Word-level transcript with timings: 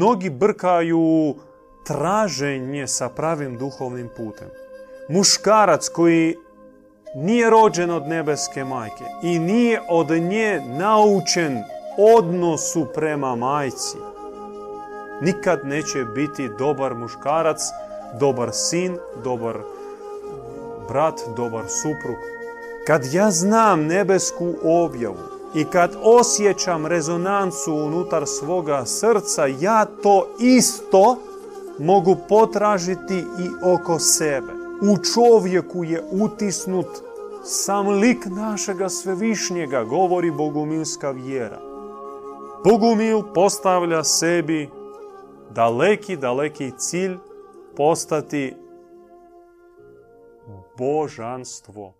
Mnogi 0.00 0.30
brkaju 0.30 1.34
traženje 1.84 2.86
sa 2.86 3.08
pravim 3.08 3.58
duhovnim 3.58 4.08
putem. 4.16 4.48
Muškarac 5.08 5.88
koji 5.88 6.36
nije 7.14 7.50
rođen 7.50 7.90
od 7.90 8.06
nebeske 8.08 8.64
majke 8.64 9.04
i 9.22 9.38
nije 9.38 9.80
od 9.88 10.10
nje 10.10 10.60
naučen 10.78 11.58
odnosu 12.18 12.86
prema 12.94 13.34
majci, 13.36 13.96
nikad 15.22 15.60
neće 15.64 16.04
biti 16.04 16.48
dobar 16.58 16.94
muškarac, 16.94 17.60
dobar 18.20 18.50
sin, 18.52 18.98
dobar 19.24 19.58
brat, 20.88 21.20
dobar 21.36 21.64
suprug. 21.68 22.18
Kad 22.86 23.02
ja 23.12 23.30
znam 23.30 23.86
nebesku 23.86 24.54
objavu 24.64 25.39
i 25.54 25.64
kad 25.64 25.96
osjećam 26.02 26.86
rezonancu 26.86 27.74
unutar 27.74 28.26
svoga 28.26 28.86
srca, 28.86 29.46
ja 29.46 29.84
to 30.02 30.26
isto 30.38 31.16
mogu 31.78 32.16
potražiti 32.28 33.18
i 33.18 33.48
oko 33.64 33.98
sebe. 33.98 34.52
U 34.82 34.96
čovjeku 35.14 35.84
je 35.84 36.02
utisnut 36.12 36.86
sam 37.44 37.88
lik 37.88 38.26
našega 38.26 38.88
svevišnjega, 38.88 39.84
govori 39.84 40.30
bogumilska 40.30 41.10
vjera. 41.10 41.58
Bogumil 42.64 43.22
postavlja 43.34 44.04
sebi 44.04 44.70
daleki, 45.50 46.16
daleki 46.16 46.72
cilj 46.78 47.16
postati 47.76 48.54
božanstvo. 50.78 51.99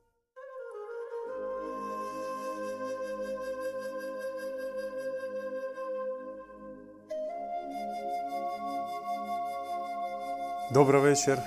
Dobro 10.74 11.00
večer, 11.00 11.38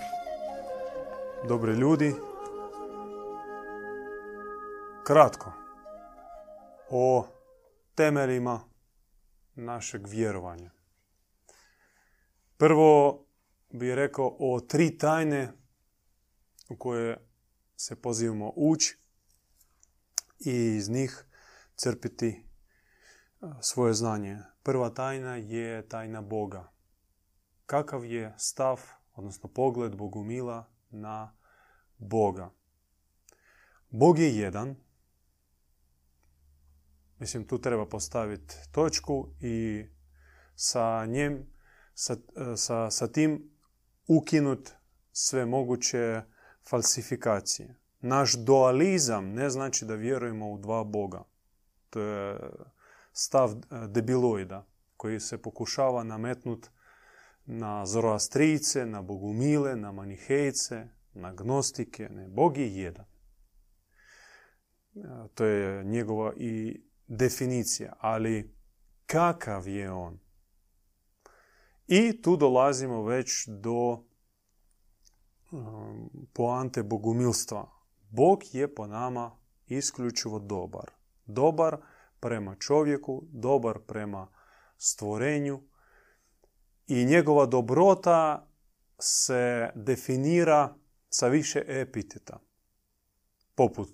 dobre 1.47 1.73
ljudi. 1.73 2.15
Kratko 5.05 5.53
o 6.89 7.27
temeljima 7.95 8.69
našeg 9.55 10.07
vjerovanja. 10.07 10.71
Prvo 12.57 13.25
bih 13.69 13.93
rekao 13.93 14.35
o 14.39 14.59
tri 14.59 14.97
tajne 14.97 15.51
u 16.69 16.77
koje 16.77 17.27
se 17.75 18.01
pozivamo 18.01 18.53
ući 18.55 18.97
i 20.39 20.75
iz 20.75 20.89
njih 20.89 21.25
crpiti 21.75 22.45
svoje 23.61 23.93
znanje. 23.93 24.37
Prva 24.63 24.89
tajna 24.89 25.35
je 25.35 25.87
tajna 25.87 26.21
Boga. 26.21 26.71
Kakav 27.65 28.05
je 28.05 28.33
stav, 28.37 28.81
odnosno 29.13 29.49
pogled 29.49 29.95
Bogumila 29.95 30.69
na 30.89 31.35
Boga? 31.97 32.49
Bog 33.89 34.19
je 34.19 34.37
jedan. 34.37 34.75
Mislim, 37.19 37.47
tu 37.47 37.61
treba 37.61 37.85
postaviti 37.85 38.55
točku 38.71 39.29
i 39.41 39.85
sa 40.55 41.05
njem 41.05 41.53
sa, 41.93 42.15
sa, 42.55 42.91
sa 42.91 43.07
tim 43.07 43.51
ukinut 44.07 44.69
sve 45.11 45.45
moguće 45.45 46.21
falsifikacije. 46.69 47.75
Naš 47.99 48.33
dualizam 48.33 49.25
ne 49.25 49.49
znači 49.49 49.85
da 49.85 49.95
vjerujemo 49.95 50.51
u 50.51 50.57
dva 50.57 50.83
Boga. 50.83 51.23
To 51.89 51.99
je 51.99 52.39
stav 53.11 53.51
e, 53.51 53.87
debiloida 53.87 54.65
koji 54.97 55.19
se 55.19 55.41
pokušava 55.41 56.03
nametnut 56.03 56.69
na 57.45 57.85
zoroastrice, 57.85 58.85
na 58.85 59.01
bogumile, 59.01 59.75
na 59.75 59.91
manihejce, 59.91 60.87
na 61.13 61.33
gnostike. 61.33 62.09
Ne, 62.09 62.27
Bog 62.27 62.57
je 62.57 62.75
jedan. 62.75 63.05
E, 64.95 64.99
to 65.35 65.45
je 65.45 65.83
njegova 65.83 66.33
i 66.37 66.81
definicija. 67.07 67.93
Ali 67.99 68.55
kakav 69.05 69.67
je 69.67 69.91
on? 69.91 70.19
I 71.87 72.21
tu 72.21 72.37
dolazimo 72.37 73.03
već 73.03 73.47
do 73.47 74.03
um, 75.51 76.09
poante 76.33 76.83
bogumilstva. 76.83 77.69
Bog 78.09 78.43
je 78.51 78.75
po 78.75 78.87
nama 78.87 79.37
isključivo 79.67 80.39
dobar. 80.39 80.91
Dobar 81.25 81.77
prema 82.19 82.55
čovjeku, 82.55 83.23
dobar 83.31 83.79
prema 83.79 84.27
stvorenju 84.77 85.61
i 86.87 87.05
njegova 87.05 87.45
dobrota 87.45 88.47
se 88.99 89.69
definira 89.75 90.75
sa 91.09 91.27
više 91.27 91.63
epiteta. 91.67 92.39
Poput 93.55 93.89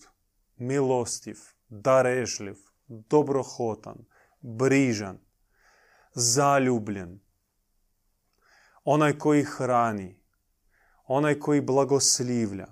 milostiv, 0.58 1.38
darežljiv, 1.70 2.56
dobrohotan, 2.88 3.98
brižan, 4.42 5.20
zaljubljen, 6.14 7.20
onaj 8.84 9.18
koji 9.18 9.44
hrani, 9.44 10.22
onaj 11.04 11.40
koji 11.40 11.62
blagoslivlja, 11.62 12.68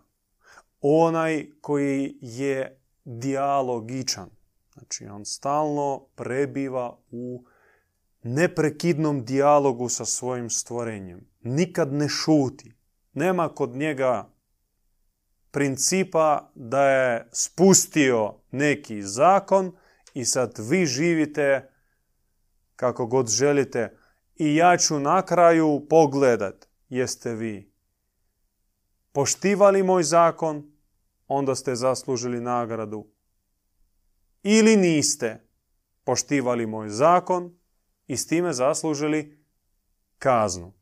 onaj 0.82 1.48
koji 1.62 2.18
je 2.22 2.82
dijalogičan. 3.04 4.30
Znači, 4.74 5.06
on 5.06 5.26
stalno 5.26 6.08
prebiva 6.16 6.98
u 7.12 7.46
neprekidnom 8.28 9.26
dijalogu 9.26 9.90
sa 9.90 10.06
svojim 10.06 10.50
stvorenjem. 10.50 11.28
Nikad 11.42 11.94
ne 11.94 12.10
šuti. 12.10 12.74
Nema 13.14 13.50
kod 13.50 13.76
njega 13.76 14.30
principa 15.52 16.52
da 16.56 16.90
je 16.90 17.30
spustio 17.32 18.34
neki 18.52 19.02
zakon 19.02 19.72
i 20.14 20.26
sad 20.26 20.54
vi 20.70 20.86
živite 20.86 21.70
kako 22.76 23.06
god 23.06 23.28
želite 23.28 23.98
i 24.36 24.56
ja 24.56 24.78
ću 24.78 25.00
na 25.00 25.22
kraju 25.22 25.86
pogledat 25.90 26.68
jeste 26.90 27.34
vi 27.34 27.74
poštivali 29.12 29.84
moj 29.84 30.04
zakon, 30.04 30.72
onda 31.28 31.56
ste 31.56 31.76
zaslužili 31.76 32.42
nagradu. 32.42 33.08
Ili 34.44 34.78
niste 34.78 35.48
poštivali 36.04 36.66
moj 36.66 36.90
zakon 36.90 37.57
i 38.08 38.18
s 38.18 38.28
time 38.28 38.54
zaslužili 38.54 39.38
kaznu. 40.20 40.74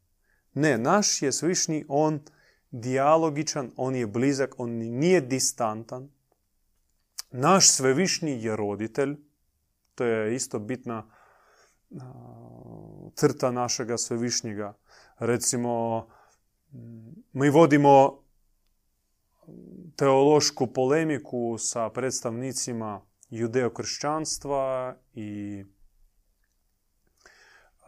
Ne, 0.53 0.78
naš 0.78 1.22
je 1.22 1.31
svišnji 1.31 1.86
on 1.88 2.19
dijalogičan, 2.72 3.72
on 3.78 3.96
je 3.96 4.08
blizak, 4.08 4.56
on 4.58 4.69
nije 4.72 5.22
distantan. 5.22 6.09
Naš 7.31 7.72
svevišnji 7.72 8.44
je 8.44 8.56
roditelj, 8.56 9.16
to 9.96 10.03
je 10.06 10.36
isto 10.36 10.59
bitna 10.59 11.09
crta 13.16 13.52
našega 13.52 13.97
svevišnjega. 13.97 14.74
Recimo, 15.19 16.07
mi 17.34 17.50
vodimo 17.50 18.24
teološku 19.96 20.68
polemiku 20.68 21.57
sa 21.57 21.90
predstavnicima 21.90 23.02
judeokršćanstva 23.30 24.96
i 25.13 25.63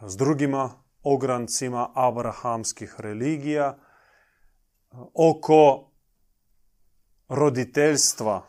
s 0.02 0.18
drugima 0.18 0.70
ograncima 1.04 1.90
abrahamskih 1.94 2.96
religija 2.98 3.78
oko 5.14 5.92
roditeljstva, 7.30 8.46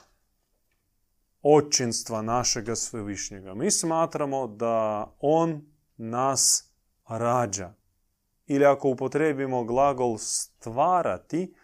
očinstva 1.42 2.22
našega 2.22 2.76
svevišnjega. 2.76 3.54
Mi 3.54 3.70
smatramo 3.70 4.47
da 4.47 5.06
on 5.20 5.62
nas 5.97 6.72
rađa. 7.08 7.75
Ili 8.47 8.67
ako 8.67 8.88
upotrebimo 8.88 9.64
glagol 9.64 10.19
stvarati, 10.19 11.55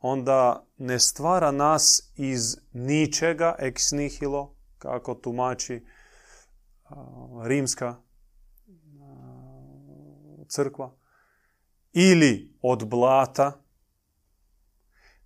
onda 0.00 0.66
ne 0.78 0.98
stvara 0.98 1.50
nas 1.50 2.12
iz 2.16 2.56
ničega, 2.72 3.56
ex 3.58 3.92
nihilo, 3.92 4.56
kako 4.78 5.14
tumači 5.14 5.86
rimska 7.44 7.96
crkva, 10.54 10.96
ili 11.92 12.58
od 12.62 12.88
blata, 12.88 13.64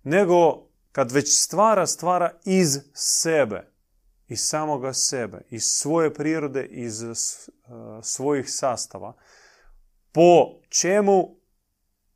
nego 0.03 0.69
kad 0.91 1.11
već 1.11 1.39
stvara, 1.39 1.87
stvara 1.87 2.39
iz 2.45 2.77
sebe, 2.93 3.71
iz 4.27 4.39
samoga 4.39 4.93
sebe, 4.93 5.41
iz 5.49 5.63
svoje 5.63 6.13
prirode, 6.13 6.65
iz 6.65 7.03
svojih 8.01 8.45
sastava, 8.49 9.13
po 10.11 10.61
čemu 10.69 11.35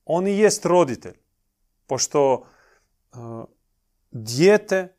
on 0.05 0.27
i 0.27 0.37
jest 0.37 0.65
roditelj. 0.65 1.17
Pošto 1.87 2.47
dijete 4.11 4.95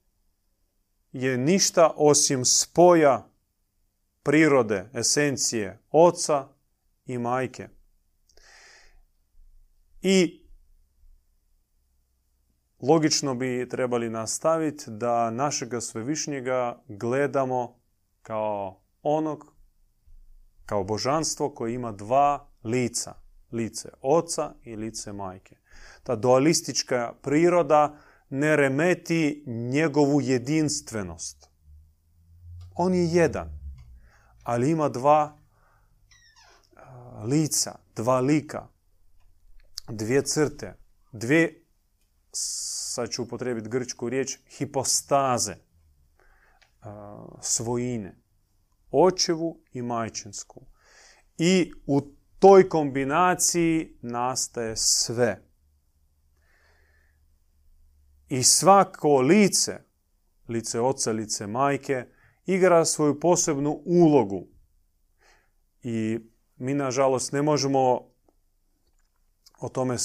je 1.13 1.39
ništa 1.39 1.93
osim 1.97 2.45
spoja 2.45 3.31
prirode, 4.23 4.91
esencije 4.95 5.83
oca 5.91 6.49
i 7.07 7.19
majke. 7.19 7.69
I 10.07 10.47
logično 12.83 13.35
bi 13.35 13.69
trebali 13.71 14.11
nastaviti 14.11 14.85
da 14.87 15.31
našega 15.31 15.81
svevišnjega 15.81 16.83
gledamo 16.89 17.81
kao 18.23 18.83
onog, 19.03 19.53
kao 20.67 20.85
božanstvo 20.85 21.55
koje 21.55 21.75
ima 21.75 21.93
dva 21.93 22.49
lica. 22.65 23.15
Lice 23.53 23.89
oca 24.01 24.55
i 24.63 24.77
lice 24.77 25.13
majke. 25.13 25.57
Ta 26.03 26.17
dualistička 26.17 27.13
priroda 27.23 27.99
ne 28.31 28.57
remeti 28.57 29.45
njegovu 29.47 30.21
jedinstvenost. 30.21 31.51
On 32.75 32.95
je 32.95 33.05
jedan, 33.05 33.59
ali 34.43 34.71
ima 34.71 34.89
dva 34.89 35.39
lica, 37.25 37.79
dva 37.97 38.21
lika, 38.21 38.74
dvije 39.89 40.23
crte, 40.23 40.79
dvije, 41.13 41.65
sad 42.33 43.11
ću 43.11 43.23
upotrebiti 43.23 43.69
grčku 43.69 44.09
riječ, 44.09 44.39
hipostaze, 44.59 45.57
svojine, 47.41 48.21
očevu 48.91 49.61
i 49.73 49.83
majčinsku. 49.83 50.67
I 51.39 51.73
u 51.87 52.01
toj 52.39 52.69
kombinaciji 52.69 53.99
nastaje 54.03 54.77
sve. 54.77 55.43
I 58.29 58.43
svako 58.43 59.21
lice, 59.21 59.81
lice 60.49 60.81
oca, 60.81 61.13
lice 61.13 61.47
majke, 61.47 62.07
igra 62.47 62.85
svoju 62.85 63.21
posebnu 63.21 63.83
ulogu. 63.85 64.47
I 65.83 66.19
mi, 66.57 66.75
nažalost, 66.75 67.33
ne 67.33 67.43
možemo 67.43 68.14
o 69.61 69.69
tome 69.69 69.97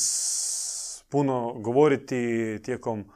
puno 1.09 1.53
govoriti 1.53 2.59
tijekom 2.63 3.11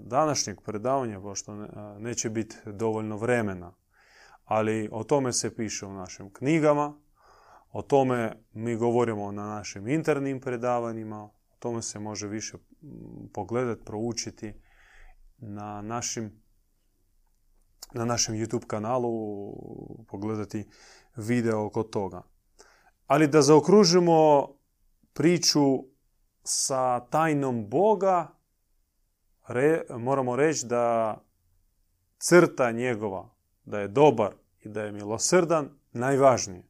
današnjeg 0.00 0.60
predavanja, 0.60 1.20
pošto 1.20 1.54
neće 1.98 2.30
biti 2.30 2.56
dovoljno 2.66 3.16
vremena. 3.16 3.72
Ali 4.44 4.88
o 4.92 5.04
tome 5.04 5.32
se 5.32 5.56
piše 5.56 5.86
u 5.86 5.92
našim 5.92 6.32
knjigama, 6.32 6.94
o 7.72 7.82
tome 7.82 8.32
mi 8.52 8.76
govorimo 8.76 9.32
na 9.32 9.46
našim 9.46 9.88
internim 9.88 10.40
predavanjima, 10.40 11.24
o 11.24 11.30
tome 11.58 11.82
se 11.82 11.98
može 11.98 12.28
više 12.28 12.56
pogledati, 13.32 13.84
proučiti 13.84 14.54
na 15.38 15.82
našim 15.82 16.44
na 17.92 18.04
našem 18.04 18.34
YouTube 18.34 18.66
kanalu 18.66 19.12
pogledati 20.08 20.68
video 21.16 21.66
oko 21.66 21.82
toga. 21.82 22.22
Ali 23.06 23.28
da 23.28 23.42
zaokružimo 23.42 24.48
priču 25.14 25.84
sa 26.42 27.00
tajnom 27.00 27.68
Boga, 27.68 28.28
moramo 29.98 30.36
reći 30.36 30.66
da 30.66 31.16
crta 32.18 32.70
njegova, 32.70 33.28
da 33.64 33.80
je 33.80 33.88
dobar 33.88 34.34
i 34.60 34.68
da 34.68 34.82
je 34.82 34.92
milosrdan, 34.92 35.68
najvažnije. 35.92 36.68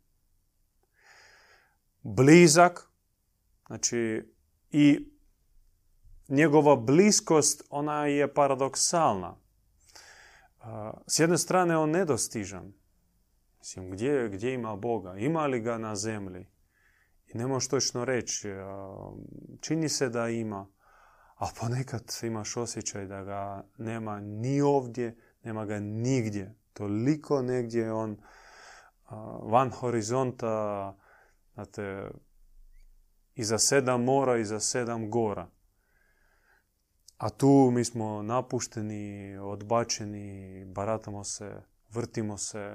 Blizak, 2.02 2.90
znači 3.66 4.32
i 4.70 5.08
njegova 6.28 6.76
bliskost, 6.76 7.62
ona 7.70 8.06
je 8.06 8.34
paradoksalna. 8.34 9.36
S 11.06 11.18
jedne 11.18 11.38
strane 11.38 11.76
on 11.76 11.90
nedostižan. 11.90 12.72
Mislim, 13.58 13.90
gdje, 13.90 14.28
gdje 14.28 14.54
ima 14.54 14.76
Boga? 14.76 15.16
Ima 15.16 15.46
li 15.46 15.60
ga 15.60 15.78
na 15.78 15.96
zemlji? 15.96 16.53
Ne 17.34 17.46
možeš 17.46 17.68
točno 17.68 18.04
reći. 18.04 18.48
Čini 19.60 19.88
se 19.88 20.08
da 20.08 20.28
ima, 20.28 20.66
a 21.36 21.46
ponekad 21.60 22.12
imaš 22.22 22.56
osjećaj 22.56 23.06
da 23.06 23.22
ga 23.24 23.64
nema 23.78 24.20
ni 24.20 24.60
ovdje, 24.60 25.18
nema 25.42 25.64
ga 25.64 25.80
nigdje. 25.80 26.54
Toliko 26.72 27.42
negdje 27.42 27.92
on 27.92 28.16
van 29.42 29.70
horizonta, 29.70 30.96
znate, 31.54 32.10
iza 33.34 33.58
sedam 33.58 34.04
mora, 34.04 34.38
iza 34.38 34.60
sedam 34.60 35.10
gora. 35.10 35.50
A 37.16 37.30
tu 37.30 37.70
mi 37.72 37.84
smo 37.84 38.22
napušteni, 38.22 39.36
odbačeni, 39.38 40.64
baratamo 40.64 41.24
se, 41.24 41.62
vrtimo 41.88 42.38
se 42.38 42.74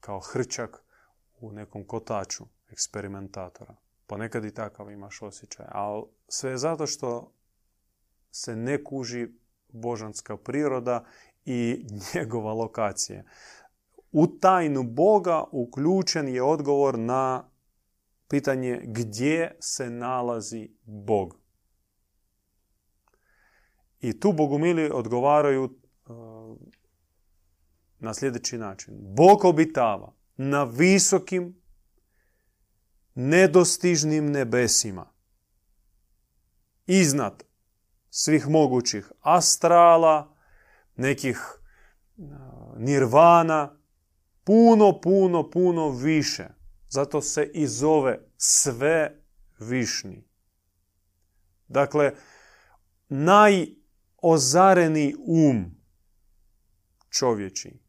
kao 0.00 0.20
hrčak 0.20 0.84
u 1.40 1.52
nekom 1.52 1.86
kotaču 1.86 2.53
eksperimentatora. 2.74 3.74
Ponekad 4.06 4.44
i 4.44 4.54
takav 4.54 4.90
imaš 4.90 5.22
osjećaj. 5.22 5.66
Ali 5.68 6.02
sve 6.28 6.50
je 6.50 6.58
zato 6.58 6.86
što 6.86 7.32
se 8.30 8.56
ne 8.56 8.84
kuži 8.84 9.28
božanska 9.68 10.36
priroda 10.36 11.04
i 11.44 11.86
njegova 12.14 12.52
lokacija. 12.52 13.22
U 14.12 14.26
tajnu 14.26 14.82
Boga 14.82 15.44
uključen 15.52 16.28
je 16.28 16.42
odgovor 16.42 16.98
na 16.98 17.50
pitanje 18.28 18.80
gdje 18.84 19.56
se 19.60 19.90
nalazi 19.90 20.68
Bog. 20.82 21.36
I 24.00 24.20
tu 24.20 24.32
bogumili 24.32 24.90
odgovaraju 24.90 25.64
uh, 25.64 26.56
na 27.98 28.14
sljedeći 28.14 28.58
način. 28.58 28.94
Bog 29.00 29.44
obitava 29.44 30.12
na 30.36 30.64
visokim, 30.64 31.63
nedostižnim 33.14 34.30
nebesima. 34.30 35.12
Iznad 36.86 37.44
svih 38.10 38.48
mogućih 38.48 39.12
astrala, 39.20 40.36
nekih 40.96 41.38
uh, 42.16 42.24
nirvana, 42.76 43.78
puno, 44.44 45.00
puno, 45.00 45.50
puno 45.50 45.90
više. 45.90 46.48
Zato 46.88 47.20
se 47.20 47.50
i 47.54 47.66
zove 47.66 48.18
sve 48.36 49.22
višnji. 49.58 50.28
Dakle, 51.68 52.12
naj 53.08 53.66
ozareni 54.22 55.14
um 55.26 55.76
čovječi 57.10 57.83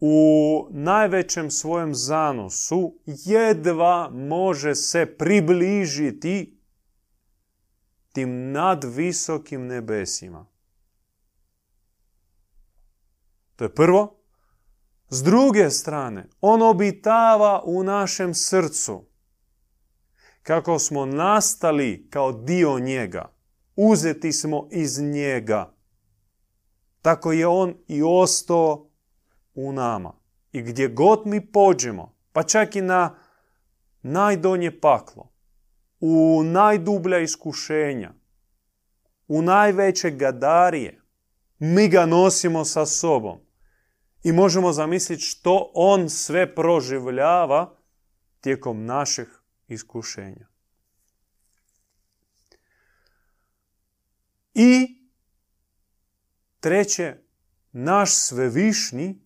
u 0.00 0.68
najvećem 0.70 1.50
svojem 1.50 1.94
zanosu 1.94 2.98
jedva 3.06 4.10
može 4.10 4.74
se 4.74 5.16
približiti 5.18 6.60
tim 8.12 8.52
nadvisokim 8.52 9.66
nebesima. 9.66 10.46
To 13.56 13.64
je 13.64 13.74
prvo. 13.74 14.16
S 15.08 15.22
druge 15.22 15.70
strane, 15.70 16.28
on 16.40 16.62
obitava 16.62 17.62
u 17.64 17.82
našem 17.82 18.34
srcu. 18.34 19.04
Kako 20.42 20.78
smo 20.78 21.06
nastali 21.06 22.06
kao 22.10 22.32
dio 22.32 22.78
njega 22.78 23.36
uzeti 23.76 24.32
smo 24.32 24.68
iz 24.70 25.00
njega. 25.00 25.74
Tako 27.02 27.32
je 27.32 27.46
on 27.46 27.74
i 27.88 28.02
ostao 28.02 28.85
u 29.56 29.72
nama. 29.72 30.12
I 30.52 30.62
gdje 30.62 30.88
god 30.88 31.26
mi 31.26 31.52
pođemo, 31.52 32.14
pa 32.32 32.42
čak 32.42 32.76
i 32.76 32.80
na 32.80 33.18
najdonje 34.02 34.80
paklo, 34.80 35.32
u 36.00 36.42
najdublja 36.44 37.18
iskušenja, 37.18 38.12
u 39.28 39.42
najveće 39.42 40.10
gadarije, 40.10 41.00
mi 41.58 41.88
ga 41.88 42.06
nosimo 42.06 42.64
sa 42.64 42.86
sobom. 42.86 43.38
I 44.22 44.32
možemo 44.32 44.72
zamisliti 44.72 45.22
što 45.22 45.70
on 45.74 46.10
sve 46.10 46.54
proživljava 46.54 47.76
tijekom 48.40 48.84
naših 48.84 49.40
iskušenja. 49.68 50.48
I 54.54 54.98
treće, 56.60 57.16
naš 57.72 58.14
svevišnji 58.14 59.25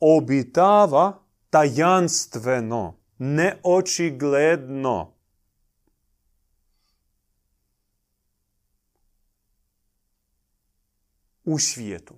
obitava 0.00 1.22
tajanstveno, 1.50 2.98
neočigledno. 3.18 5.14
U 11.44 11.58
svijetu. 11.58 12.14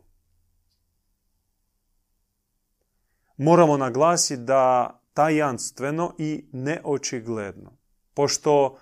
Moramo 3.36 3.76
naglasiti 3.76 4.42
da 4.42 4.98
tajanstveno 5.14 6.14
i 6.18 6.44
neočigledno. 6.52 7.76
Pošto 8.14 8.78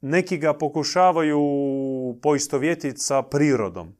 neki 0.00 0.38
ga 0.38 0.54
pokušavaju 0.54 1.40
poistovjetiti 2.22 2.98
sa 2.98 3.22
prirodom. 3.22 3.96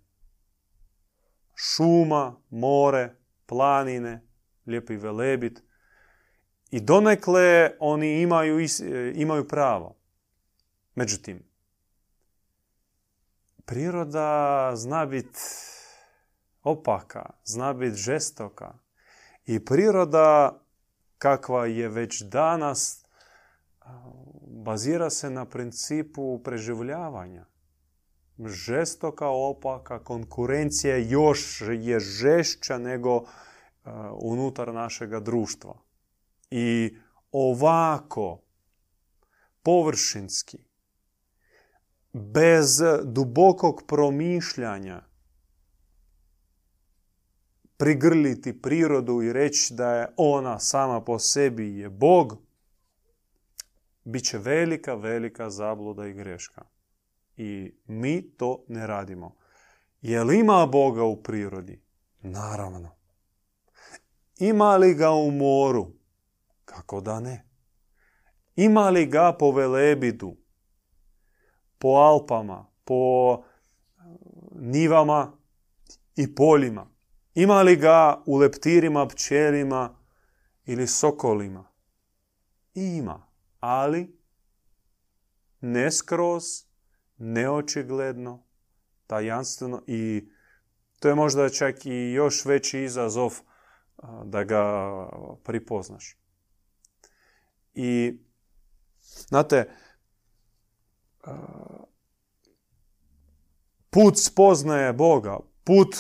Šuma, 1.55 2.37
more, 2.51 3.18
planine, 3.49 4.21
lijepi 4.67 4.97
velebit. 4.97 5.63
I 6.71 6.81
donekle 6.81 7.71
oni 7.81 8.23
imaju, 8.23 8.67
imaju 9.15 9.49
pravo. 9.49 9.97
Međutim, 10.95 11.43
priroda 13.65 14.71
zna 14.75 15.07
biti 15.07 15.41
opaka, 16.63 17.31
zna 17.45 17.73
biti 17.73 17.97
žestoka. 17.97 18.79
I 19.47 19.65
priroda 19.65 20.61
kakva 21.19 21.67
je 21.67 21.89
već 21.89 22.23
danas 22.23 23.05
bazira 24.65 25.11
se 25.11 25.31
na 25.31 25.45
principu 25.45 26.43
preživljavanja. 26.43 27.47
Žestoka, 28.47 29.29
opaka, 29.29 30.05
konkurencija 30.05 30.97
još 30.97 31.61
je 31.61 32.01
žešća 32.01 32.79
nego 32.79 33.25
unutar 34.21 34.75
našega 34.75 35.21
društva. 35.21 35.79
I 36.51 36.97
ovako, 37.33 38.43
površinski, 39.63 40.59
bez 42.13 42.81
dubokog 43.05 43.83
promišljanja, 43.87 45.03
prigrliti 47.77 48.63
prirodu 48.63 49.23
i 49.23 49.33
reći 49.33 49.75
da 49.75 49.95
je 49.95 50.09
ona 50.17 50.59
sama 50.59 51.01
po 51.01 51.19
sebi 51.19 51.79
je 51.79 51.89
Bog, 51.89 52.39
bit 54.05 54.25
će 54.25 54.39
velika, 54.39 54.95
velika 54.95 55.51
zabluda 55.51 56.07
i 56.07 56.13
greška. 56.13 56.78
I 57.39 57.75
mi 57.87 58.37
to 58.37 58.65
ne 58.69 58.87
radimo. 58.87 59.37
Je 60.01 60.25
li 60.25 60.39
ima 60.39 60.67
Boga 60.67 61.05
u 61.05 61.23
prirodi? 61.23 61.83
Naravno. 62.21 62.91
Ima 64.39 64.77
li 64.77 64.95
ga 64.95 65.11
u 65.11 65.31
moru? 65.31 65.87
Kako 66.65 67.01
da 67.01 67.21
ne? 67.21 67.49
Ima 68.57 68.91
li 68.91 69.07
ga 69.07 69.33
po 69.39 69.51
Velebidu? 69.51 70.37
Po 71.79 71.89
Alpama? 71.89 72.67
Po 72.85 73.43
nivama 74.55 75.33
i 76.17 76.35
poljima? 76.35 76.91
Ima 77.35 77.63
li 77.63 77.77
ga 77.77 78.23
u 78.27 78.37
leptirima, 78.37 79.07
pčelima 79.07 79.99
ili 80.65 80.87
sokolima? 80.87 81.65
Ima, 82.75 83.27
ali 83.61 84.19
ne 85.61 85.93
skroz, 85.93 86.68
neočigledno, 87.19 88.47
tajanstveno 89.07 89.83
i 89.87 90.29
to 91.01 91.09
je 91.09 91.15
možda 91.15 91.49
čak 91.49 91.87
i 91.87 92.13
još 92.13 92.45
veći 92.45 92.81
izazov 92.81 93.41
da 94.25 94.45
ga 94.45 94.65
pripoznaš. 95.45 96.19
I, 97.75 98.21
znate, 99.01 99.71
put 103.91 104.19
spoznaje 104.19 104.93
Boga, 104.93 105.39
put 105.65 105.97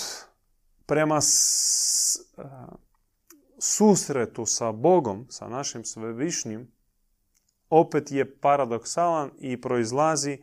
prema 0.86 1.20
susretu 3.58 4.46
sa 4.46 4.72
Bogom, 4.72 5.26
sa 5.30 5.48
našim 5.48 5.84
svevišnjim, 5.84 6.72
opet 7.70 8.10
je 8.10 8.40
paradoksalan 8.40 9.30
i 9.38 9.60
proizlazi 9.60 10.42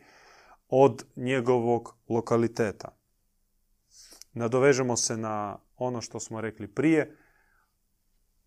od 0.67 1.05
njegovog 1.15 1.95
lokaliteta. 2.09 2.97
Nadovežemo 4.33 4.97
se 4.97 5.17
na 5.17 5.59
ono 5.77 6.01
što 6.01 6.19
smo 6.19 6.41
rekli 6.41 6.67
prije, 6.67 7.17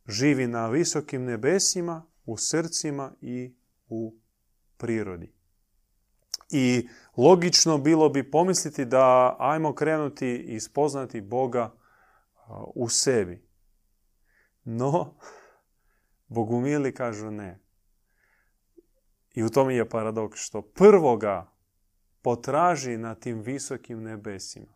živi 0.07 0.47
na 0.47 0.69
visokim 0.69 1.25
nebesima, 1.25 2.07
u 2.25 2.37
srcima 2.37 3.13
i 3.21 3.55
u 3.89 4.15
prirodi. 4.77 5.33
I 6.51 6.89
logično 7.17 7.79
bilo 7.79 8.09
bi 8.09 8.31
pomisliti 8.31 8.85
da 8.85 9.37
ajmo 9.39 9.75
krenuti 9.75 10.37
i 10.37 10.61
spoznati 10.61 11.21
Boga 11.21 11.75
u 12.75 12.89
sebi. 12.89 13.49
No, 14.65 15.15
bogumili 16.37 16.95
kažu 16.95 17.31
ne. 17.31 17.61
I 19.35 19.43
u 19.43 19.49
tom 19.49 19.71
je 19.71 19.89
paradoks 19.89 20.39
što 20.41 20.63
prvoga 20.63 21.58
potraži 22.29 22.97
na 22.97 23.15
tim 23.15 23.41
visokim 23.41 24.03
nebesima. 24.03 24.75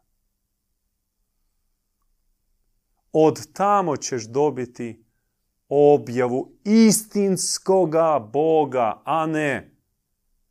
Od 3.13 3.53
tamo 3.53 3.97
ćeš 3.97 4.25
dobiti 4.25 5.05
objavu 5.69 6.53
istinskoga 6.65 8.19
Boga, 8.33 9.03
a 9.05 9.27
ne 9.27 9.77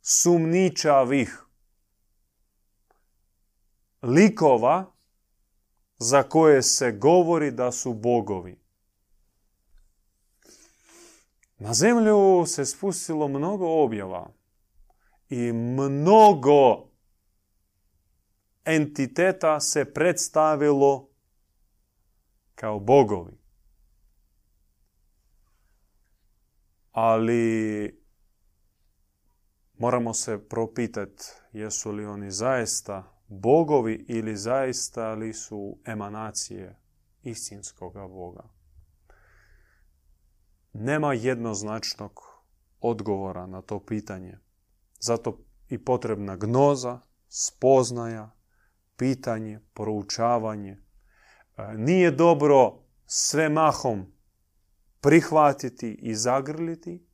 sumničavih 0.02 1.44
likova 4.02 4.92
za 5.98 6.22
koje 6.22 6.62
se 6.62 6.92
govori 6.92 7.50
da 7.50 7.72
su 7.72 7.92
bogovi. 7.92 8.58
Na 11.58 11.74
zemlju 11.74 12.44
se 12.46 12.66
spustilo 12.66 13.28
mnogo 13.28 13.82
objava 13.82 14.30
i 15.30 15.52
mnogo 15.52 16.91
entiteta 18.64 19.60
se 19.60 19.92
predstavilo 19.92 21.08
kao 22.54 22.80
bogovi. 22.80 23.38
Ali 26.90 28.02
moramo 29.78 30.14
se 30.14 30.48
propitati 30.48 31.24
jesu 31.52 31.90
li 31.92 32.04
oni 32.06 32.30
zaista 32.30 33.22
bogovi 33.28 34.04
ili 34.08 34.36
zaista 34.36 35.14
li 35.14 35.32
su 35.32 35.78
emanacije 35.84 36.76
istinskoga 37.22 38.08
Boga. 38.08 38.48
Nema 40.72 41.12
jednoznačnog 41.12 42.20
odgovora 42.80 43.46
na 43.46 43.62
to 43.62 43.84
pitanje. 43.84 44.38
Zato 45.00 45.38
i 45.68 45.84
potrebna 45.84 46.36
gnoza, 46.36 47.00
spoznaja, 47.28 48.30
pitanje, 48.96 49.60
poroučavanje. 49.74 50.76
E, 51.56 51.74
nije 51.76 52.10
dobro 52.10 52.78
sve 53.06 53.48
mahom 53.48 54.12
prihvatiti 55.00 55.92
i 55.92 56.14
zagrliti, 56.14 57.06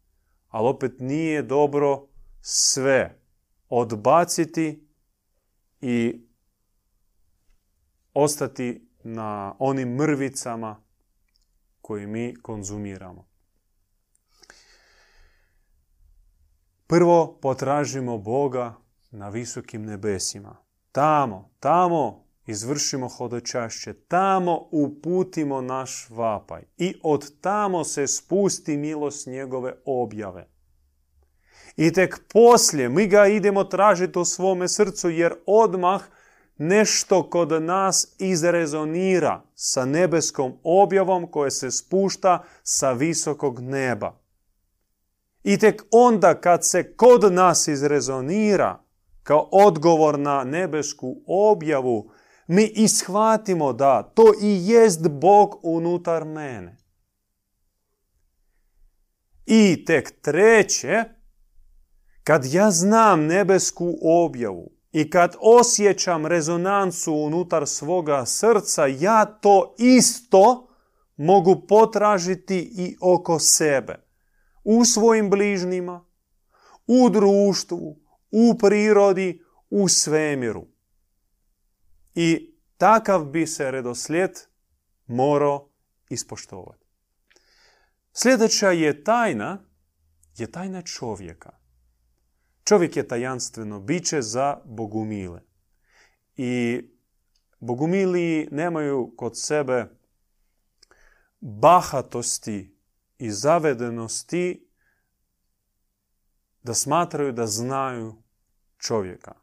ali 0.48 0.68
opet 0.68 0.92
nije 0.98 1.42
dobro 1.42 2.06
sve 2.40 3.20
odbaciti 3.68 4.88
i 5.80 6.26
ostati 8.14 8.90
na 9.04 9.54
onim 9.58 9.88
mrvicama 9.88 10.82
koje 11.80 12.06
mi 12.06 12.36
konzumiramo. 12.42 13.28
Prvo 16.86 17.38
potražimo 17.42 18.18
Boga 18.18 18.74
na 19.10 19.28
visokim 19.28 19.82
nebesima. 19.82 20.67
Tamo, 20.98 21.50
tamo 21.60 22.24
izvršimo 22.46 23.08
hodočašće, 23.08 23.92
tamo 23.92 24.68
uputimo 24.70 25.60
naš 25.60 26.06
vapaj 26.10 26.62
i 26.76 26.94
od 27.02 27.40
tamo 27.40 27.84
se 27.84 28.06
spusti 28.06 28.76
milost 28.76 29.26
njegove 29.26 29.74
objave. 29.84 30.48
I 31.76 31.92
tek 31.92 32.20
poslije 32.32 32.88
mi 32.88 33.06
ga 33.06 33.26
idemo 33.26 33.64
tražiti 33.64 34.18
u 34.18 34.24
svome 34.24 34.68
srcu 34.68 35.10
jer 35.10 35.34
odmah 35.46 36.02
nešto 36.56 37.30
kod 37.30 37.62
nas 37.62 38.14
izrezonira 38.18 39.42
sa 39.54 39.84
nebeskom 39.84 40.52
objavom 40.62 41.30
koje 41.30 41.50
se 41.50 41.70
spušta 41.70 42.44
sa 42.62 42.92
visokog 42.92 43.60
neba. 43.60 44.20
I 45.44 45.58
tek 45.58 45.82
onda 45.90 46.40
kad 46.40 46.66
se 46.66 46.92
kod 46.96 47.32
nas 47.32 47.68
izrezonira 47.68 48.87
kao 49.28 49.48
odgovor 49.52 50.18
na 50.18 50.44
nebesku 50.44 51.16
objavu, 51.26 52.10
mi 52.46 52.64
ishvatimo 52.74 53.72
da 53.72 54.02
to 54.02 54.32
i 54.42 54.60
jest 54.66 55.08
Bog 55.08 55.60
unutar 55.62 56.24
mene. 56.24 56.76
I 59.46 59.84
tek 59.84 60.20
treće, 60.20 61.04
kad 62.24 62.44
ja 62.52 62.70
znam 62.70 63.26
nebesku 63.26 63.94
objavu 64.02 64.70
i 64.92 65.10
kad 65.10 65.36
osjećam 65.40 66.26
rezonancu 66.26 67.14
unutar 67.14 67.66
svoga 67.66 68.26
srca, 68.26 68.86
ja 68.86 69.24
to 69.24 69.74
isto 69.78 70.68
mogu 71.16 71.66
potražiti 71.66 72.58
i 72.58 72.96
oko 73.00 73.38
sebe. 73.38 74.04
U 74.64 74.84
svojim 74.84 75.30
bližnjima, 75.30 76.04
u 76.86 77.10
društvu, 77.10 78.07
u 78.30 78.58
prirodi, 78.58 79.42
u 79.70 79.88
svemiru. 79.88 80.66
I 82.14 82.54
takav 82.76 83.24
bi 83.24 83.46
se 83.46 83.70
redoslijed 83.70 84.30
morao 85.06 85.68
ispoštovati. 86.08 86.86
Sljedeća 88.12 88.70
je 88.70 89.04
tajna, 89.04 89.64
je 90.36 90.52
tajna 90.52 90.82
čovjeka. 90.82 91.50
Čovjek 92.64 92.96
je 92.96 93.08
tajanstveno 93.08 93.80
biće 93.80 94.22
za 94.22 94.60
bogumile. 94.64 95.40
I 96.36 96.82
bogumili 97.60 98.48
nemaju 98.50 99.14
kod 99.16 99.32
sebe 99.38 99.86
bahatosti 101.40 102.76
i 103.18 103.30
zavedenosti 103.30 104.67
da 106.68 106.74
smatraju 106.74 107.32
da 107.32 107.46
znaju 107.46 108.14
čovjeka. 108.78 109.34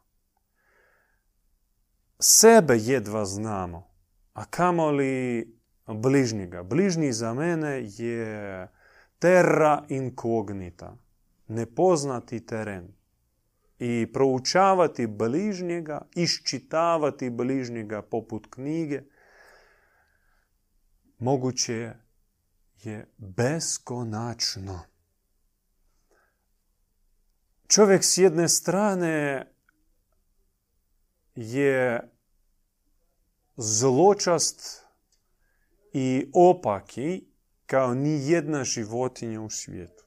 Sebe 2.18 2.76
jedva 2.78 3.24
znamo, 3.24 3.90
a 4.32 4.44
kamoli 4.44 5.56
bližnjega. 5.86 6.62
Bližnji 6.62 7.12
za 7.12 7.34
mene 7.34 7.82
je 7.98 8.68
terra 9.18 9.84
incognita, 9.88 10.96
nepoznati 11.48 12.46
teren. 12.46 12.88
I 13.78 14.06
proučavati 14.12 15.06
bližnjega, 15.06 16.06
iščitavati 16.14 17.30
bližnjega 17.30 18.02
poput 18.02 18.46
knjige, 18.50 19.02
moguće 21.18 21.92
je 22.82 23.08
beskonačno. 23.18 24.95
Čovjek 27.68 28.04
s 28.04 28.18
jedne 28.18 28.48
strane 28.48 29.46
je 31.34 32.10
zločast 33.56 34.86
i 35.92 36.30
opaki 36.34 37.24
kao 37.66 37.94
ni 37.94 38.30
jedna 38.30 38.64
životinja 38.64 39.40
u 39.40 39.50
svijetu. 39.50 40.04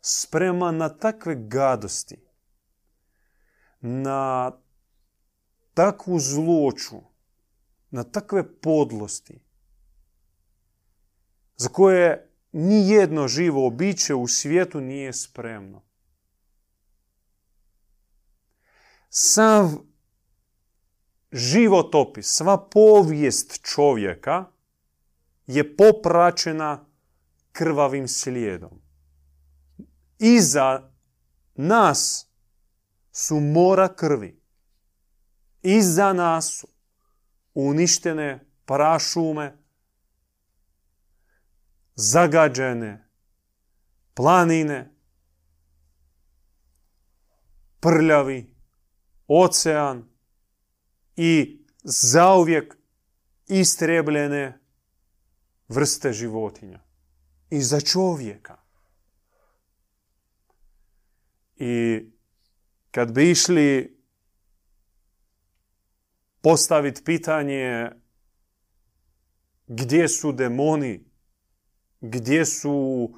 Sprema 0.00 0.72
na 0.72 0.88
takve 0.88 1.36
gadosti, 1.38 2.20
na 3.80 4.52
takvu 5.74 6.18
zloču, 6.18 7.00
na 7.90 8.04
takve 8.04 8.60
podlosti, 8.60 9.40
za 11.56 11.68
koje 11.68 12.30
ni 12.52 12.88
jedno 12.88 13.28
živo 13.28 13.70
biće 13.70 14.14
u 14.14 14.26
svijetu 14.26 14.80
nije 14.80 15.12
spremno. 15.12 15.89
Sav 19.12 19.70
životopis, 21.32 22.26
sva 22.26 22.68
povijest 22.68 23.60
čovjeka 23.62 24.44
je 25.46 25.76
popraćena 25.76 26.86
krvavim 27.52 28.08
slijedom. 28.08 28.82
Iza 30.18 30.90
nas 31.54 32.30
su 33.12 33.40
mora 33.40 33.94
krvi. 33.94 34.40
Iza 35.62 36.12
nas 36.12 36.58
su 36.58 36.68
uništene 37.54 38.46
parašume, 38.64 39.58
zagađene 41.94 43.08
planine, 44.14 44.94
prljavi 47.80 48.59
ocean 49.32 50.08
i 51.16 51.64
zauvijek 51.84 52.76
istrebljene 53.46 54.60
vrste 55.68 56.12
životinja. 56.12 56.80
I 57.50 57.60
za 57.62 57.80
čovjeka. 57.80 58.56
I 61.56 62.00
kad 62.90 63.12
bi 63.12 63.30
išli 63.30 63.98
postaviti 66.40 67.04
pitanje 67.04 67.90
gdje 69.66 70.08
su 70.08 70.32
demoni, 70.32 71.04
gdje 72.00 72.46
su 72.46 73.08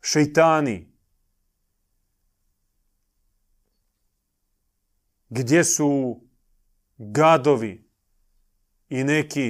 šeitani, 0.00 0.91
gdje 5.34 5.64
su 5.64 6.20
gadovi 6.98 7.90
i 8.88 9.04
neki 9.04 9.48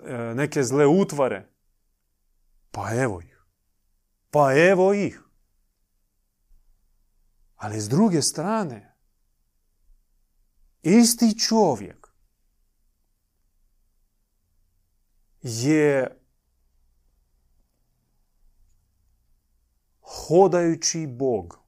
e, 0.00 0.34
neke 0.34 0.62
zle 0.62 0.86
utvare. 0.86 1.52
Pa 2.70 2.94
evo 2.94 3.20
ih. 3.20 3.46
Pa 4.30 4.54
evo 4.54 4.94
ih. 4.94 5.22
Ali 7.56 7.80
s 7.80 7.88
druge 7.88 8.22
strane, 8.22 8.96
isti 10.82 11.38
čovjek 11.38 12.08
je 15.42 16.20
hodajući 20.00 21.06
Bog 21.06 21.61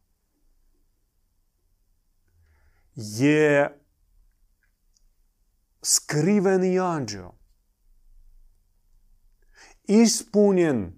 je 2.95 3.81
skriveni 5.83 6.79
anđeo. 6.79 7.33
Ispunjen 9.85 10.93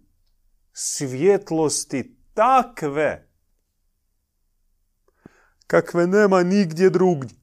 svjetlosti 0.73 2.17
takve 2.35 3.29
kakve 5.67 6.07
nema 6.07 6.43
nigdje 6.43 6.91
drugdje. 6.91 7.37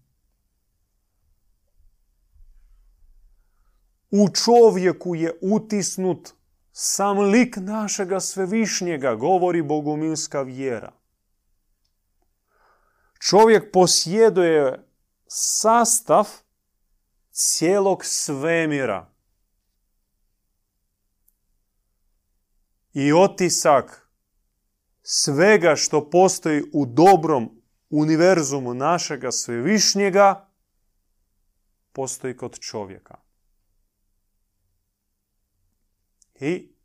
U 4.12 4.30
čovjeku 4.30 5.16
je 5.16 5.34
utisnut 5.42 6.34
sam 6.72 7.20
lik 7.20 7.58
našega 7.58 8.20
svevišnjega, 8.20 9.16
govori 9.16 9.62
bogumilska 9.62 10.42
vjera. 10.42 10.92
Čovjek 13.30 13.72
posjeduje 13.72 14.88
sastav 15.28 16.30
cijelog 17.32 18.06
svemira. 18.06 19.14
I 22.94 23.14
otisak 23.14 24.10
svega 25.02 25.76
što 25.76 26.10
postoji 26.10 26.64
u 26.74 26.86
dobrom 26.86 27.62
univerzumu 27.90 28.74
našega 28.74 29.32
svevišnjega 29.32 30.50
postoji 31.92 32.38
kod 32.38 32.60
čovjeka. 32.60 33.18
I 36.40 36.76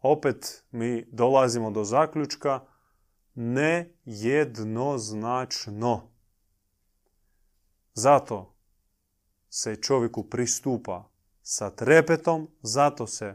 opet 0.00 0.64
mi 0.70 1.06
dolazimo 1.12 1.70
do 1.70 1.84
zaključka 1.84 2.69
nejednoznačno. 3.40 6.10
Zato 7.94 8.56
se 9.48 9.76
čovjeku 9.76 10.30
pristupa 10.30 11.10
sa 11.42 11.70
trepetom, 11.70 12.48
zato 12.62 13.06
se 13.06 13.34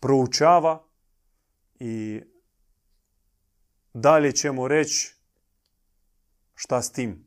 proučava 0.00 0.84
i 1.78 2.22
dalje 3.94 4.32
ćemo 4.32 4.68
reći 4.68 5.14
šta 6.54 6.82
s 6.82 6.92
tim 6.92 7.26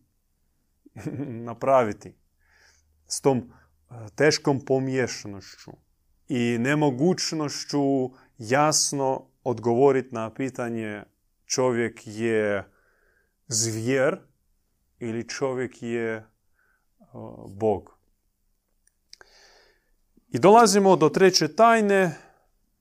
napraviti. 1.49 2.15
S 3.07 3.21
tom 3.21 3.37
e, 3.37 3.43
teškom 4.15 4.65
pomješanošću 4.65 5.71
i 6.27 6.57
nemogućnošću 6.59 8.11
jasno 8.37 9.28
odgovoriti 9.43 10.15
na 10.15 10.33
pitanje 10.33 11.03
čovjek 11.45 12.01
je 12.05 12.71
zvjer 13.47 14.17
ili 14.99 15.29
čovjek 15.29 15.83
je 15.83 16.25
Bog. 17.47 17.97
I 20.29 20.39
dolazimo 20.39 20.95
do 20.95 21.09
treće 21.09 21.55
tajne 21.55 22.15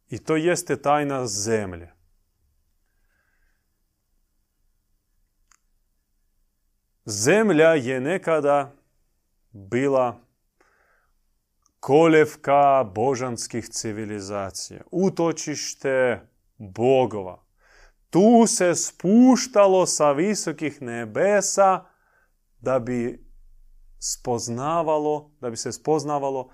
i 0.08 0.18
to 0.18 0.36
jeste 0.36 0.82
tajna 0.82 1.26
zemlje. 1.26 1.92
Zemlja 7.04 7.74
je 7.74 8.00
nekada 8.00 8.72
bila 9.52 10.20
koljevka 11.80 12.84
božanskih 12.94 13.68
civilizacija, 13.68 14.82
utočište 14.90 16.20
bogova. 16.58 17.44
Tu 18.10 18.46
se 18.46 18.74
spuštalo 18.74 19.86
sa 19.86 20.12
visokih 20.12 20.82
nebesa 20.82 21.84
da 22.60 22.78
bi 22.78 23.28
spoznavalo, 23.98 25.30
da 25.40 25.50
bi 25.50 25.56
se 25.56 25.72
spoznavalo 25.72 26.50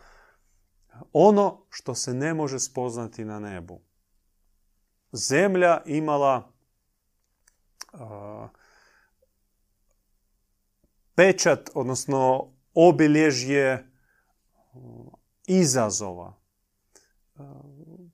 ono 1.13 1.67
što 1.71 1.95
se 1.95 2.15
ne 2.15 2.35
može 2.35 2.59
spoznati 2.59 3.25
na 3.25 3.41
nebu. 3.41 3.81
Zemlja 5.13 5.83
imala 5.87 6.53
pečat, 11.15 11.71
odnosno 11.75 12.53
obilježje 12.75 13.91
izazova, 15.47 16.35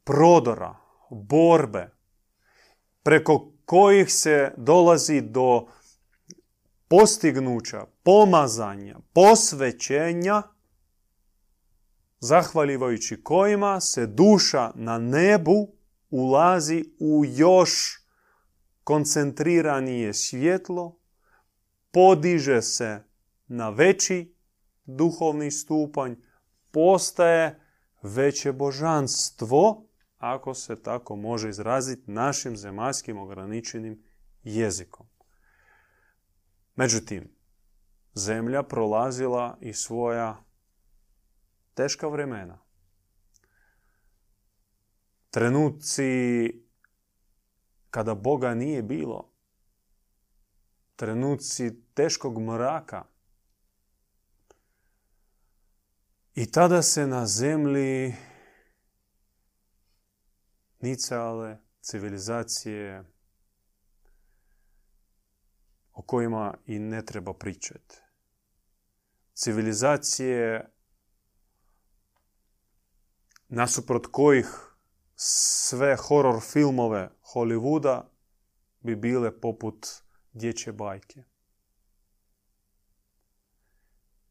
prodora, 0.05 0.77
borbe, 1.11 1.91
preko 3.03 3.53
kojih 3.65 4.13
se 4.13 4.53
dolazi 4.57 5.21
do 5.21 5.67
postignuća, 6.89 7.85
pomazanja, 8.03 8.99
posvećenja, 9.13 10.43
zahvaljivajući 12.21 13.23
kojima 13.23 13.81
se 13.81 14.07
duša 14.07 14.73
na 14.75 14.99
nebu 14.99 15.69
ulazi 16.11 16.85
u 17.01 17.25
još 17.25 18.01
koncentriranije 18.85 20.15
svjetlo, 20.15 20.99
podiže 21.91 22.63
se 22.63 23.03
na 23.47 23.71
veći 23.71 24.35
duhovni 24.85 25.51
stupanj, 25.51 26.15
postaje 26.71 27.61
veće 28.03 28.53
božanstvo, 28.53 29.90
ako 30.21 30.55
se 30.55 30.83
tako 30.83 31.17
može 31.17 31.49
izraziti 31.49 32.11
našim 32.11 32.57
zemaljskim 32.57 33.19
ograničenim 33.19 34.05
jezikom. 34.43 35.07
Međutim, 36.77 37.31
zemlja 38.15 38.63
prolazila 38.63 39.59
i 39.61 39.73
svoja 39.73 40.45
teška 41.75 42.09
vremena. 42.09 42.59
Trenuci 45.31 46.53
kada 47.91 48.15
Boga 48.15 48.55
nije 48.55 48.83
bilo. 48.83 49.33
Trenuci 50.97 51.83
teškog 51.95 52.43
mraka. 52.43 53.05
I 56.35 56.51
tada 56.51 56.83
se 56.83 57.07
na 57.07 57.27
zemlji 57.27 58.15
nicale 60.81 61.59
civilizacije 61.81 63.05
o 65.93 66.03
kojima 66.03 66.55
i 66.67 66.79
ne 66.79 67.05
treba 67.05 67.35
pričati. 67.35 67.97
Civilizacije 69.35 70.71
nasuprot 73.49 74.07
kojih 74.07 74.47
sve 75.15 75.97
horror 75.97 76.41
filmove 76.41 77.11
Hollywooda 77.35 78.03
bi 78.81 78.97
bile 78.97 79.41
poput 79.41 79.87
dječje 80.33 80.73
bajke. 80.73 81.25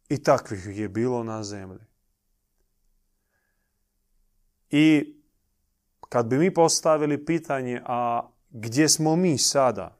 I 0.09 0.23
takvih 0.23 0.77
je 0.77 0.89
bilo 0.89 1.23
na 1.23 1.43
zemlji. 1.43 1.85
I 4.69 5.18
kad 6.09 6.27
bi 6.27 6.37
mi 6.37 6.53
postavili 6.53 7.25
pitanje, 7.25 7.81
a 7.85 8.29
gdje 8.49 8.89
smo 8.89 9.15
mi 9.15 9.37
sada? 9.37 9.95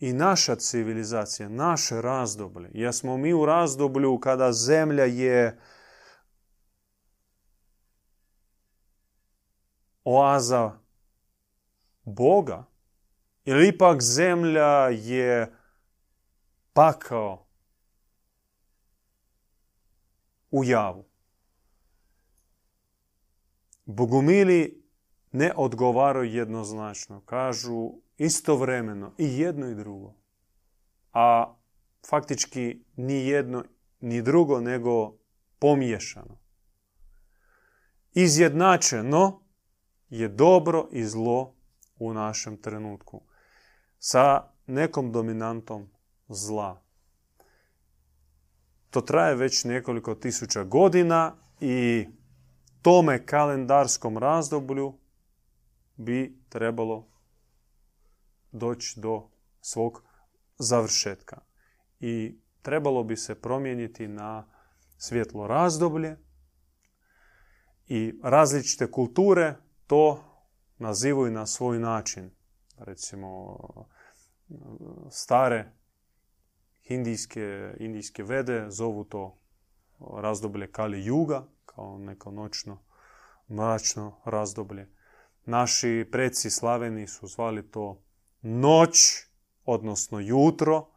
I 0.00 0.12
naša 0.12 0.56
civilizacija, 0.56 1.48
naše 1.48 2.02
razdoblje. 2.02 2.70
Jesmo 2.74 3.16
mi 3.16 3.32
u 3.32 3.46
razdoblju 3.46 4.20
kada 4.20 4.52
zemlja 4.52 5.04
je 5.04 5.58
oaza 10.04 10.78
Boga? 12.02 12.64
Ili 13.44 13.68
ipak 13.68 14.02
zemlja 14.02 14.88
je 14.88 15.52
pakao 16.72 17.46
u 20.50 20.64
javu? 20.64 21.04
Bogumili 23.84 24.77
ne 25.38 25.52
odgovaraju 25.56 26.34
jednoznačno. 26.34 27.20
Kažu 27.20 27.90
istovremeno 28.16 29.12
i 29.18 29.38
jedno 29.38 29.66
i 29.66 29.74
drugo. 29.74 30.14
A 31.12 31.54
faktički 32.08 32.84
ni 32.96 33.26
jedno 33.26 33.64
ni 34.00 34.22
drugo 34.22 34.60
nego 34.60 35.12
pomiješano. 35.58 36.38
Izjednačeno 38.12 39.40
je 40.08 40.28
dobro 40.28 40.88
i 40.92 41.04
zlo 41.04 41.54
u 41.98 42.12
našem 42.12 42.56
trenutku. 42.56 43.20
Sa 43.98 44.42
nekom 44.66 45.12
dominantom 45.12 45.88
zla. 46.28 46.82
To 48.90 49.00
traje 49.00 49.34
već 49.34 49.64
nekoliko 49.64 50.14
tisuća 50.14 50.64
godina 50.64 51.36
i 51.60 52.08
tome 52.82 53.26
kalendarskom 53.26 54.18
razdoblju 54.18 54.98
bi 55.98 56.42
trebalo 56.48 57.08
doći 58.52 59.00
do 59.00 59.30
svog 59.60 60.02
završetka. 60.58 61.40
I 62.00 62.40
trebalo 62.62 63.04
bi 63.04 63.16
se 63.16 63.40
promijeniti 63.40 64.08
na 64.08 64.48
svjetlo 64.98 65.46
razdoblje 65.46 66.16
i 67.86 68.20
različite 68.22 68.90
kulture 68.90 69.54
to 69.86 70.24
nazivaju 70.78 71.32
na 71.32 71.46
svoj 71.46 71.78
način. 71.78 72.30
Recimo, 72.78 73.56
stare 75.10 75.72
indijske, 76.84 77.74
indijske 77.78 78.22
vede 78.22 78.66
zovu 78.70 79.04
to 79.04 79.38
razdoblje 79.98 80.72
Kali 80.72 81.04
Juga, 81.04 81.46
kao 81.66 81.98
neko 81.98 82.30
noćno, 82.30 82.82
mračno 83.50 84.20
razdoblje. 84.24 84.97
Naši 85.48 86.08
preci 86.12 86.50
slaveni 86.50 87.06
su 87.06 87.26
zvali 87.26 87.70
to 87.70 88.02
noć, 88.42 88.98
odnosno 89.64 90.20
jutro 90.20 90.88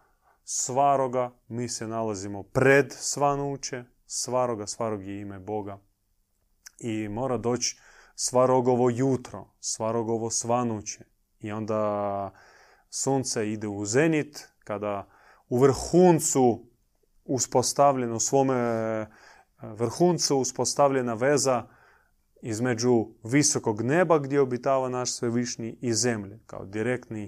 svaroga. 0.44 1.32
Mi 1.48 1.70
se 1.70 1.88
nalazimo 1.88 2.44
pred 2.44 2.94
svanuće. 2.98 3.84
Svaroga, 4.06 4.68
svarog 4.68 5.04
je 5.04 5.22
ime 5.22 5.40
Boga. 5.40 5.80
I 6.80 7.08
mora 7.10 7.38
doći 7.38 7.80
svarogovo 8.16 8.90
jutro, 8.90 9.54
svarogovo 9.60 10.30
svanuće. 10.30 11.06
I 11.40 11.52
onda 11.52 12.32
sunce 12.90 13.52
ide 13.52 13.68
u 13.68 13.86
zenit, 13.86 14.50
kada 14.64 15.08
u 15.50 15.60
vrhuncu 15.60 16.66
uspostavljeno 17.26 18.20
svome 18.20 19.08
vrhuncu 19.62 20.38
uspostavljena 20.38 21.14
veza 21.14 21.68
između 22.42 23.08
visokog 23.24 23.82
neba 23.82 24.20
gdje 24.20 24.42
obitava 24.42 24.90
naš 24.90 25.14
svevišnji 25.14 25.78
i 25.82 25.94
zemlje, 25.94 26.40
kao 26.46 26.66
direktni 26.66 27.24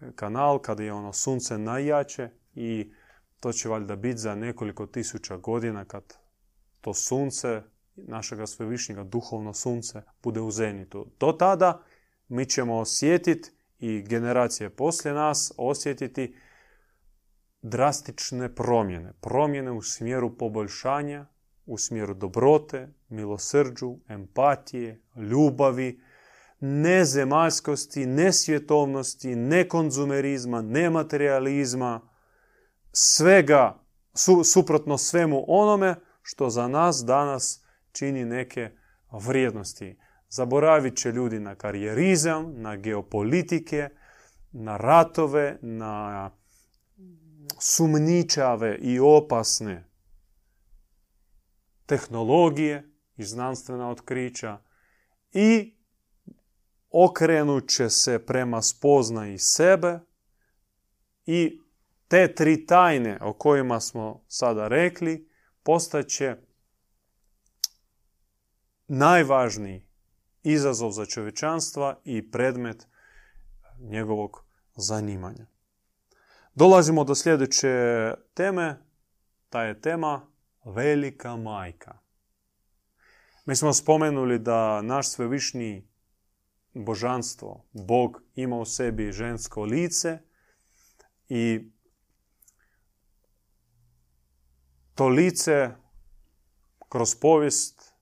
e, 0.00 0.12
kanal 0.14 0.58
kada 0.58 0.82
je 0.82 0.92
ono 0.92 1.12
sunce 1.12 1.58
najjače 1.58 2.30
i 2.54 2.92
to 3.40 3.52
će 3.52 3.68
valjda 3.68 3.96
biti 3.96 4.18
za 4.18 4.34
nekoliko 4.34 4.86
tisuća 4.86 5.36
godina 5.36 5.84
kad 5.84 6.14
to 6.80 6.94
sunce 6.94 7.62
našega 7.96 8.46
svevišnjega 8.46 9.04
duhovno 9.04 9.54
sunce 9.54 10.02
bude 10.22 10.40
u 10.40 10.50
zenitu. 10.50 11.10
Do 11.20 11.32
tada 11.32 11.82
mi 12.28 12.46
ćemo 12.46 12.78
osjetiti 12.78 13.50
i 13.78 14.02
generacije 14.02 14.70
poslije 14.70 15.14
nas 15.14 15.52
osjetiti 15.56 16.34
drastične 17.62 18.54
promjene. 18.54 19.12
Promjene 19.20 19.70
u 19.70 19.82
smjeru 19.82 20.36
poboljšanja, 20.36 21.26
u 21.66 21.78
smjeru 21.78 22.14
dobrote, 22.14 22.88
milosrđu, 23.08 23.96
empatije, 24.08 25.02
ljubavi, 25.16 26.00
nezemaljskosti, 26.60 28.06
nesvjetovnosti, 28.06 29.36
nekonzumerizma, 29.36 30.62
nematerializma, 30.62 32.00
svega 32.92 33.80
suprotno 34.44 34.98
svemu 34.98 35.44
onome 35.48 35.94
što 36.22 36.50
za 36.50 36.68
nas 36.68 37.04
danas 37.06 37.64
čini 37.92 38.24
neke 38.24 38.70
vrijednosti. 39.12 39.98
Zaboravit 40.28 40.96
će 40.96 41.12
ljudi 41.12 41.40
na 41.40 41.54
karijerizam, 41.54 42.52
na 42.56 42.76
geopolitike, 42.76 43.88
na 44.52 44.76
ratove, 44.76 45.58
na 45.62 46.30
sumničave 47.58 48.78
i 48.80 49.00
opasne 49.00 49.84
tehnologije 51.86 52.87
i 53.18 53.24
znanstvena 53.24 53.90
otkrića 53.90 54.58
i 55.32 55.74
okrenut 56.90 57.68
će 57.68 57.90
se 57.90 58.26
prema 58.26 58.62
spoznaji 58.62 59.38
sebe 59.38 59.98
i 61.26 61.60
te 62.08 62.34
tri 62.34 62.66
tajne 62.66 63.18
o 63.20 63.32
kojima 63.32 63.80
smo 63.80 64.24
sada 64.28 64.68
rekli 64.68 65.28
postaće 65.62 66.36
najvažniji 68.88 69.86
izazov 70.42 70.90
za 70.90 71.06
čovječanstva 71.06 72.00
i 72.04 72.30
predmet 72.30 72.86
njegovog 73.78 74.44
zanimanja. 74.76 75.46
Dolazimo 76.54 77.04
do 77.04 77.14
sljedeće 77.14 78.14
teme. 78.34 78.82
Ta 79.48 79.62
je 79.62 79.80
tema 79.80 80.26
Velika 80.64 81.36
majka. 81.36 81.98
Mi 83.48 83.56
smo 83.56 83.72
spomenuli 83.72 84.38
da 84.38 84.82
naš 84.82 85.08
svevišnji 85.08 85.88
božanstvo, 86.74 87.64
Bog 87.72 88.22
ima 88.34 88.56
u 88.56 88.64
sebi 88.64 89.12
žensko 89.12 89.62
lice 89.62 90.18
i 91.28 91.70
to 94.94 95.08
lice 95.08 95.70
kroz 96.88 97.14
povijest 97.14 97.94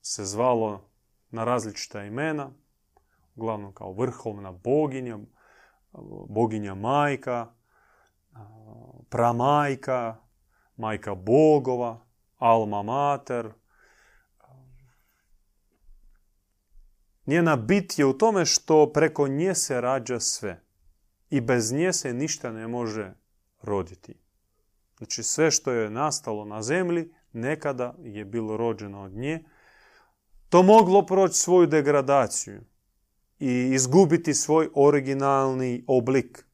se 0.00 0.24
zvalo 0.24 0.90
na 1.30 1.44
različita 1.44 2.04
imena, 2.04 2.50
uglavnom 3.34 3.74
kao 3.74 3.92
vrhovna 3.92 4.52
boginja, 4.52 5.18
boginja 6.28 6.74
majka, 6.74 7.54
pramajka, 9.08 10.16
majka 10.76 11.14
bogova, 11.14 12.06
alma 12.36 12.82
mater. 12.82 13.52
Njena 17.28 17.56
bit 17.56 17.98
je 17.98 18.06
u 18.06 18.12
tome 18.12 18.44
što 18.44 18.92
preko 18.92 19.28
nje 19.28 19.54
se 19.54 19.80
rađa 19.80 20.20
sve 20.20 20.62
i 21.30 21.40
bez 21.40 21.72
nje 21.72 21.92
se 21.92 22.12
ništa 22.12 22.52
ne 22.52 22.68
može 22.68 23.14
roditi. 23.62 24.14
Znači 24.98 25.22
sve 25.22 25.50
što 25.50 25.72
je 25.72 25.90
nastalo 25.90 26.44
na 26.44 26.62
zemlji 26.62 27.14
nekada 27.32 27.94
je 27.98 28.24
bilo 28.24 28.56
rođeno 28.56 29.02
od 29.02 29.12
nje, 29.12 29.44
to 30.48 30.62
moglo 30.62 31.06
proći 31.06 31.34
svoju 31.34 31.66
degradaciju 31.66 32.60
i 33.38 33.70
izgubiti 33.72 34.34
svoj 34.34 34.68
originalni 34.74 35.84
oblik. 35.86 36.44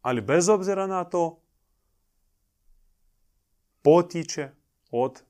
Ali 0.00 0.20
bez 0.20 0.48
obzira 0.48 0.86
na 0.86 1.04
to, 1.04 1.42
potiče 3.82 4.50
od 4.90 5.22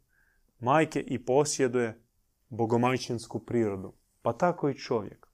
majke 0.58 1.00
i 1.00 1.24
posjeduje 1.24 2.08
bogomajčinsku 2.48 3.38
prirodu. 3.38 3.92
Pa 4.22 4.32
tako 4.32 4.68
i 4.68 4.78
čovjek. 4.78 5.28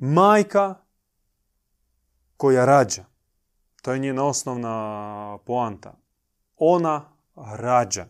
Majka 0.00 0.74
koja 2.36 2.64
rađa, 2.64 3.04
to 3.82 3.92
je 3.92 3.98
njena 3.98 4.24
osnovna 4.24 5.38
poanta. 5.46 5.94
Ona 6.56 7.12
rađa. 7.36 8.06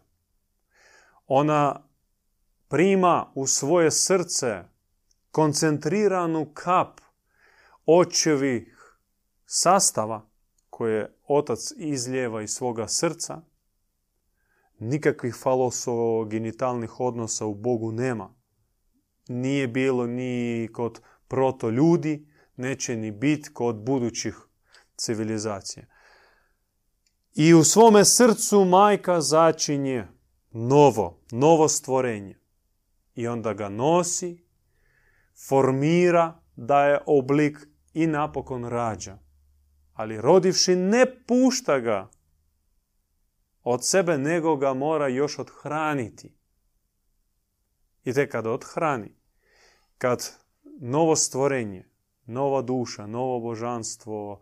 Ona 1.27 1.89
prima 2.69 3.33
u 3.35 3.47
svoje 3.47 3.91
srce 3.91 4.65
koncentriranu 5.31 6.51
kap 6.55 7.01
očevih 7.87 8.95
sastava 9.47 10.27
koje 10.71 11.17
otac 11.29 11.73
izljeva 11.77 12.43
iz 12.43 12.51
svoga 12.51 12.89
srca. 12.89 13.41
Nikakvih 14.79 15.35
falosogenitalnih 15.35 17.01
odnosa 17.01 17.47
u 17.47 17.55
Bogu 17.55 17.93
nema. 17.93 18.35
Nije 19.29 19.69
bilo 19.69 20.07
ni 20.07 20.69
kod 20.73 21.01
proto 21.29 21.71
ljudi, 21.71 22.29
neće 22.57 22.97
ni 22.97 23.11
biti 23.11 23.53
kod 23.53 23.77
budućih 23.77 24.37
civilizacija. 24.97 25.87
I 27.35 27.55
u 27.55 27.65
svome 27.65 28.05
srcu 28.05 28.65
majka 28.65 29.21
začinje 29.21 30.07
novo, 30.51 31.21
novo 31.31 31.69
stvorenje. 31.69 32.39
I 33.15 33.27
onda 33.27 33.55
ga 33.55 33.69
nosi, 33.69 34.45
formira, 35.49 36.41
daje 36.57 36.99
oblik 37.07 37.59
i 37.95 38.07
napokon 38.07 38.65
rađa. 38.65 39.19
Ali 39.93 40.21
rodivši 40.21 40.77
ne 40.77 41.07
pušta 41.27 41.79
ga 41.79 42.11
od 43.71 43.85
sebe, 43.85 44.19
nego 44.19 44.57
ga 44.57 44.75
mora 44.75 45.09
još 45.09 45.39
odhraniti. 45.39 46.35
I 48.05 48.13
te 48.13 48.29
kad 48.29 48.47
odhrani, 48.47 49.15
kad 49.99 50.33
novo 50.81 51.17
stvorenje, 51.17 51.89
nova 52.27 52.63
duša, 52.63 53.07
novo 53.07 53.41
božanstvo, 53.41 54.41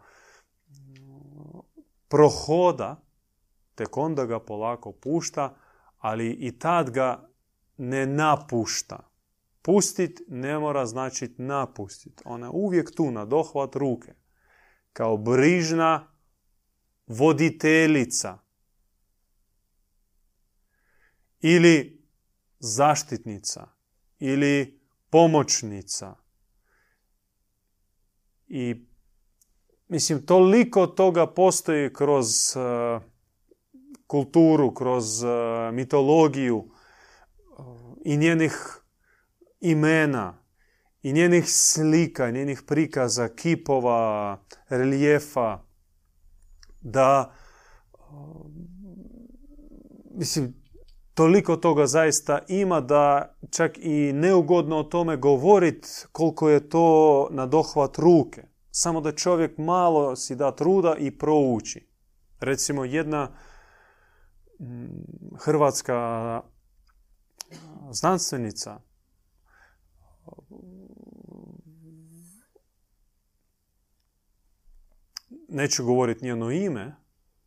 prohoda, 2.09 3.03
tek 3.75 3.97
onda 3.97 4.27
ga 4.27 4.41
polako 4.41 4.93
pušta, 4.93 5.57
ali 5.99 6.31
i 6.31 6.59
tad 6.59 6.91
ga 6.91 7.29
ne 7.77 8.07
napušta. 8.07 9.11
Pustit 9.63 10.21
ne 10.29 10.59
mora 10.59 10.87
značiti 10.87 11.43
napustit. 11.43 12.23
Ona 12.25 12.47
je 12.47 12.51
uvijek 12.51 12.95
tu 12.95 13.11
na 13.11 13.25
dohvat 13.25 13.77
ruke. 13.77 14.15
Kao 14.93 15.17
brižna 15.17 16.13
voditeljica. 17.07 18.46
Ili 21.49 22.03
zaštitnica. 22.59 23.67
Ili 24.19 24.81
pomoćnica. 25.11 26.15
I 28.49 28.87
Mislim, 29.89 30.27
toliko 30.27 30.87
toga 30.87 31.27
postoji 31.27 31.93
kroz 31.93 32.57
uh, 32.57 33.03
kulturu, 34.07 34.75
kroz 34.75 35.23
uh, 35.23 35.31
mitologiju 35.73 36.57
uh, 36.57 36.67
i 38.05 38.17
njenih 38.17 38.81
imena, 39.61 40.39
i 41.03 41.13
njenih 41.13 41.45
slika, 41.49 42.31
njenih 42.31 42.63
prikaza, 42.67 43.29
kipova, 43.29 44.41
relijefa, 44.69 45.63
da, 46.81 47.35
mislim, 50.15 50.55
toliko 51.17 51.57
toga 51.57 51.87
zaista 51.87 52.39
ima 52.49 52.81
da 52.81 53.35
čak 53.51 53.79
i 53.79 54.13
neugodno 54.13 54.77
o 54.77 54.83
tome 54.83 55.17
govoriti 55.17 55.89
koliko 56.13 56.49
je 56.49 56.69
to 56.69 57.29
na 57.31 57.47
dohvat 57.47 57.99
ruke. 57.99 58.43
Samo 58.71 59.01
da 59.01 59.13
čovjek 59.13 59.59
malo 59.59 60.17
si 60.17 60.37
da 60.37 60.57
truda 60.57 60.97
i 60.99 61.19
prouči. 61.19 61.89
Recimo 62.41 62.85
jedna 62.85 63.31
mm, 64.61 64.87
hrvatska 65.39 66.41
znanstvenica 67.91 68.81
neću 75.49 75.85
govoriti 75.85 76.25
njeno 76.25 76.51
ime, 76.51 76.97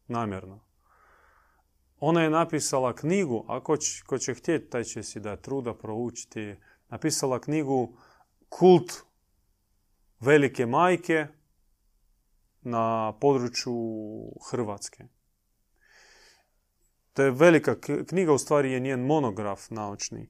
namjerno. 0.08 0.68
Ona 1.99 2.23
je 2.23 2.29
napisala 2.29 2.95
knjigu, 2.95 3.45
a 3.47 3.63
ko 3.63 3.77
će, 3.77 4.03
ko 4.05 4.17
će 4.17 4.33
htjeti, 4.33 4.69
taj 4.69 4.83
će 4.83 5.03
si 5.03 5.19
da 5.19 5.35
truda 5.35 5.73
proučiti. 5.73 6.55
Napisala 6.89 7.39
knjigu 7.41 7.97
Kult 8.49 8.93
velike 10.19 10.65
majke 10.65 11.27
na 12.62 13.13
području 13.21 13.73
Hrvatske. 14.51 15.03
To 17.13 17.23
je 17.23 17.31
velika 17.31 17.75
knjiga, 18.07 18.33
u 18.33 18.38
stvari 18.38 18.71
je 18.71 18.79
njen 18.79 19.05
monograf 19.05 19.69
naučni, 19.69 20.29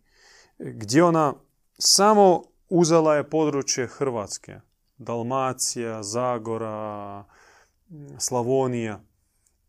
gdje 0.58 1.04
ona 1.04 1.34
samo 1.78 2.44
uzela 2.70 3.16
je 3.16 3.30
područje 3.30 3.88
Hrvatske. 3.88 4.60
Dalmacija, 4.98 6.04
Zagora, 6.04 7.26
Slavonija 8.18 9.02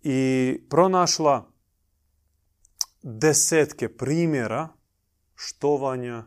i 0.02 0.58
pronašla 0.70 1.49
desetke 3.02 3.88
primjera 3.96 4.68
štovanja, 5.34 6.24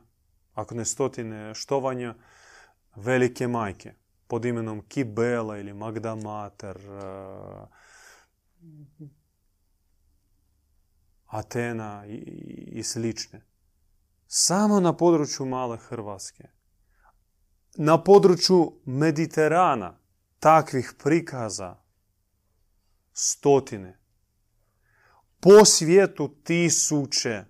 ako 0.54 0.76
ne 0.76 0.86
stotine 0.86 1.56
štovanja, 1.56 2.16
velike 2.96 3.48
majke 3.48 3.94
pod 4.28 4.46
imenom 4.46 4.82
Kibela 4.88 5.58
ili 5.58 5.74
Magda 5.74 6.16
Mater, 6.16 6.78
eh, 6.78 7.66
Atena 11.26 12.06
i, 12.08 12.16
i 12.72 12.84
slične. 12.84 13.42
Samo 14.28 14.80
na 14.80 14.98
području 14.98 15.46
male 15.46 15.78
Hrvatske. 15.78 16.44
Na 17.78 18.04
području 18.04 18.82
Mediterana 18.86 20.00
takvih 20.40 20.94
prikaza 21.04 21.76
stotine. 23.12 24.03
Po 25.44 25.66
svijetu 25.66 26.36
tisuće. 26.44 27.44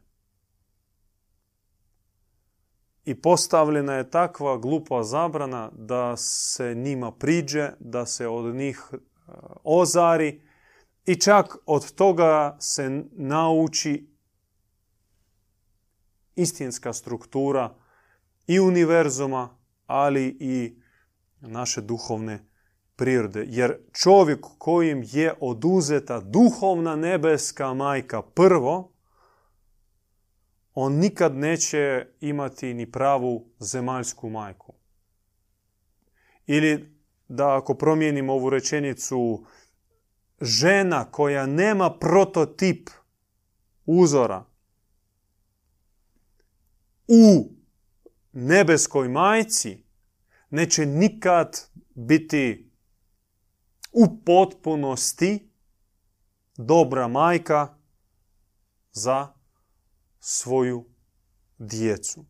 I 3.06 3.22
postavljena 3.22 3.94
je 3.94 4.10
takva 4.10 4.58
glupa 4.58 5.04
zabrana 5.04 5.72
da 5.74 6.18
se 6.18 6.76
njima 6.76 7.12
priđe, 7.12 7.70
da 7.80 8.06
se 8.06 8.28
od 8.28 8.56
njih 8.56 8.90
e, 8.92 8.98
ozari 9.64 10.42
i 11.06 11.16
čak 11.16 11.58
od 11.66 11.92
toga 11.92 12.58
se 12.60 13.04
nauči 13.12 14.08
istinska 16.36 16.94
struktura 16.94 17.76
i 18.48 18.60
univerzuma, 18.60 19.58
ali 19.86 20.38
i 20.40 20.76
naše 21.42 21.82
duhovne 21.82 22.53
prirode. 22.96 23.46
Jer 23.48 23.78
čovjek 23.92 24.40
kojim 24.58 25.04
je 25.12 25.34
oduzeta 25.40 26.20
duhovna 26.20 26.96
nebeska 26.96 27.74
majka 27.74 28.22
prvo, 28.22 28.92
on 30.74 30.94
nikad 30.94 31.36
neće 31.36 32.08
imati 32.20 32.74
ni 32.74 32.92
pravu 32.92 33.46
zemaljsku 33.60 34.30
majku. 34.30 34.74
Ili 36.48 36.94
da 37.28 37.58
ako 37.58 37.74
promijenimo 37.74 38.34
ovu 38.34 38.50
rečenicu, 38.50 39.46
žena 40.42 41.06
koja 41.12 41.46
nema 41.46 41.90
prototip 41.90 42.90
uzora 43.86 44.46
u 47.08 47.50
nebeskoj 48.32 49.08
majci 49.10 49.84
neće 50.50 50.86
nikad 50.86 51.60
biti 51.96 52.73
u 53.94 54.24
potpunosti 54.26 55.50
dobra 56.58 57.08
majka 57.08 57.78
za 58.92 59.28
svoju 60.20 60.86
djecu. 61.58 62.26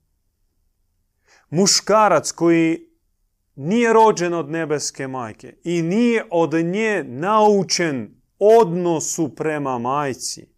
Muškarac 1.49 2.31
koji 2.31 2.93
nije 3.55 3.93
rođen 3.93 4.33
od 4.33 4.49
nebeske 4.49 5.07
majke 5.07 5.57
i 5.63 5.81
nije 5.81 6.25
od 6.31 6.53
nje 6.53 7.03
naučen 7.03 8.21
odnosu 8.39 9.35
prema 9.35 9.77
majci, 9.77 10.53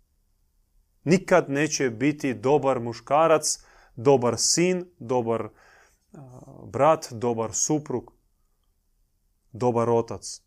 nikad 1.04 1.50
neće 1.50 1.90
biti 1.90 2.34
dobar 2.34 2.80
muškarac, 2.80 3.60
dobar 3.96 4.36
sin, 4.38 4.86
dobar 5.00 5.50
brat, 6.64 7.08
dobar 7.12 7.54
suprug, 7.54 8.12
dobar 9.52 9.90
otac. 9.90 10.45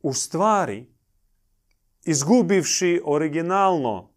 U 0.00 0.12
stvari, 0.12 0.94
izgubivši 2.04 3.00
originalno 3.04 4.14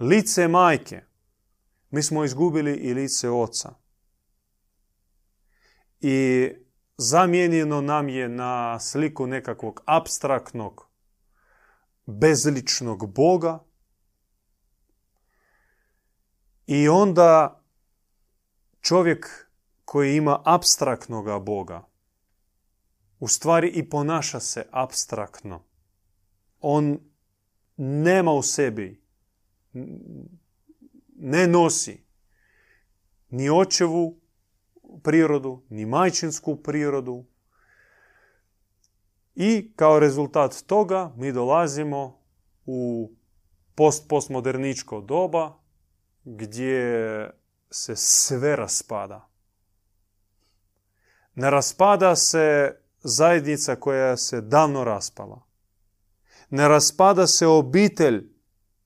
lice 0.00 0.48
majke, 0.48 1.02
mi 1.90 2.02
smo 2.02 2.24
izgubili 2.24 2.72
i 2.72 2.94
lice 2.94 3.30
oca. 3.30 3.74
I 6.00 6.48
zamijenjeno 6.96 7.80
nam 7.80 8.08
je 8.08 8.28
na 8.28 8.80
sliku 8.80 9.26
nekakvog 9.26 9.82
abstraktnog, 9.84 10.88
bezličnog 12.06 13.14
Boga. 13.14 13.64
I 16.66 16.88
onda 16.88 17.62
čovjek 18.80 19.48
koji 19.84 20.16
ima 20.16 20.42
abstraktnoga 20.44 21.38
Boga, 21.38 21.84
u 23.18 23.28
stvari 23.28 23.68
i 23.68 23.90
ponaša 23.90 24.40
se 24.40 24.66
abstraktno. 24.70 25.64
On 26.60 26.98
nema 27.76 28.32
u 28.32 28.42
sebi 28.42 29.02
ne 31.16 31.46
nosi 31.46 32.06
ni 33.30 33.50
očevu 33.50 34.20
prirodu, 35.02 35.62
ni 35.68 35.86
majčinsku 35.86 36.56
prirodu. 36.56 37.24
I 39.34 39.72
kao 39.76 39.98
rezultat 39.98 40.62
toga 40.66 41.12
mi 41.16 41.32
dolazimo 41.32 42.20
u 42.66 43.10
post-postmoderničko 43.74 45.00
doba 45.00 45.58
gdje 46.24 47.30
se 47.70 47.96
sve 47.96 48.56
raspada. 48.56 49.28
Ne 51.34 51.50
raspada 51.50 52.16
se 52.16 52.76
zajednica 53.06 53.76
koja 53.76 54.16
se 54.16 54.40
davno 54.40 54.84
raspala. 54.84 55.46
Ne 56.50 56.68
raspada 56.68 57.26
se 57.26 57.46
obitelj 57.46 58.30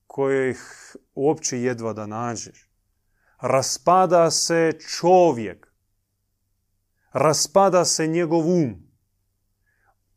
kojih 0.07 0.95
uopće 1.15 1.61
jedva 1.61 1.93
da 1.93 2.05
nađeš. 2.05 2.69
Raspada 3.41 4.31
se 4.31 4.71
čovjek. 4.99 5.67
Raspada 7.13 7.85
se 7.85 8.07
njegov 8.07 8.47
um 8.47 8.91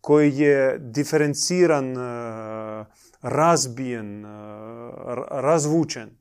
koji 0.01 0.37
je 0.37 0.79
diferenciran, 0.79 1.97
e, 1.97 2.85
razbijen, 3.23 4.25
e, 4.25 4.29
razvučen. 5.31 6.19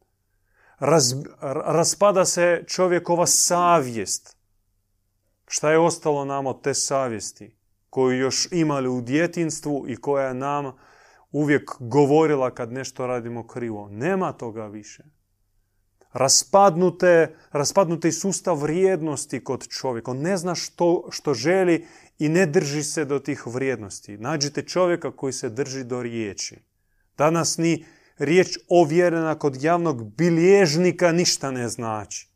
raspada 1.40 2.26
se 2.26 2.64
čovjekova 2.68 3.26
savjest. 3.26 4.38
Šta 5.48 5.72
je 5.72 5.80
ostalo 5.80 6.26
nam 6.26 6.48
od 6.48 6.64
te 6.64 6.74
savjesti 6.74 7.63
koju 7.94 8.20
još 8.20 8.48
imali 8.52 8.90
u 8.90 9.02
djetinstvu 9.02 9.86
i 9.88 9.96
koja 9.96 10.34
nam 10.34 10.72
uvijek 11.32 11.72
govorila 11.80 12.52
kad 12.52 12.72
nešto 12.72 13.08
radimo 13.08 13.48
krivo. 13.48 13.90
Nema 13.90 14.32
toga 14.32 14.66
više. 14.68 15.04
Raspadnute, 16.14 17.36
raspadnuti 17.52 18.12
sustav 18.12 18.58
vrijednosti 18.58 19.44
kod 19.44 19.68
čovjeka. 19.68 20.12
On 20.12 20.18
ne 20.18 20.38
zna 20.38 20.56
što, 20.56 21.08
što 21.12 21.34
želi 21.34 21.86
i 22.20 22.30
ne 22.30 22.46
drži 22.46 22.84
se 22.84 23.06
do 23.06 23.20
tih 23.20 23.48
vrijednosti. 23.48 24.18
Nađite 24.18 24.62
čovjeka 24.62 25.12
koji 25.12 25.34
se 25.34 25.50
drži 25.50 25.84
do 25.84 26.02
riječi. 26.02 26.60
Danas 27.18 27.58
ni 27.58 27.86
riječ 28.18 28.58
ovjerena 28.70 29.36
kod 29.40 29.64
javnog 29.64 30.16
bilježnika 30.16 31.12
ništa 31.12 31.52
ne 31.52 31.70
znači. 31.70 32.30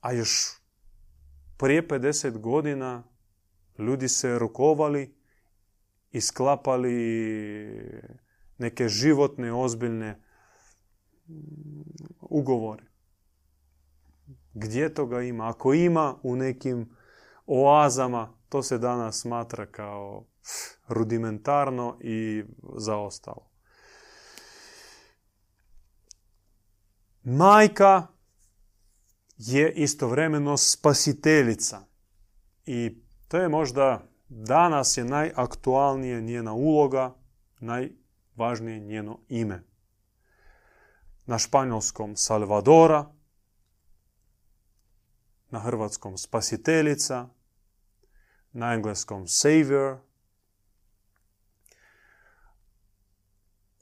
A 0.00 0.12
još 0.12 0.63
prije 1.64 1.88
50 1.88 2.38
godina 2.38 3.02
ljudi 3.78 4.08
se 4.08 4.38
rukovali 4.38 5.16
i 6.10 6.20
sklapali 6.20 6.94
neke 8.58 8.88
životne, 8.88 9.52
ozbiljne 9.52 10.20
mm, 11.28 11.34
ugovore. 12.20 12.82
Gdje 14.54 14.94
toga 14.94 15.22
ima? 15.22 15.48
Ako 15.48 15.74
ima 15.74 16.16
u 16.22 16.36
nekim 16.36 16.96
oazama, 17.46 18.38
to 18.48 18.62
se 18.62 18.78
danas 18.78 19.20
smatra 19.20 19.66
kao 19.66 20.24
rudimentarno 20.88 21.98
i 22.00 22.44
zaostalo. 22.76 23.50
Majka 27.22 28.13
je 29.36 29.72
istovremeno 29.72 30.56
spasiteljica. 30.56 31.84
I 32.66 33.02
to 33.28 33.36
je 33.36 33.48
možda 33.48 34.14
Danas 34.28 34.96
je 34.96 35.04
najaktualnije 35.04 36.20
njena 36.20 36.52
uloga, 36.52 37.14
najvažnije 37.60 38.80
njeno 38.80 39.18
ime. 39.28 39.62
Na 41.26 41.38
španjolskom 41.38 42.16
Salvadora, 42.16 43.12
na 45.50 45.60
hrvatskom 45.60 46.18
Spasiteljica, 46.18 47.28
na 48.52 48.74
engleskom 48.74 49.28
Savior. 49.28 49.98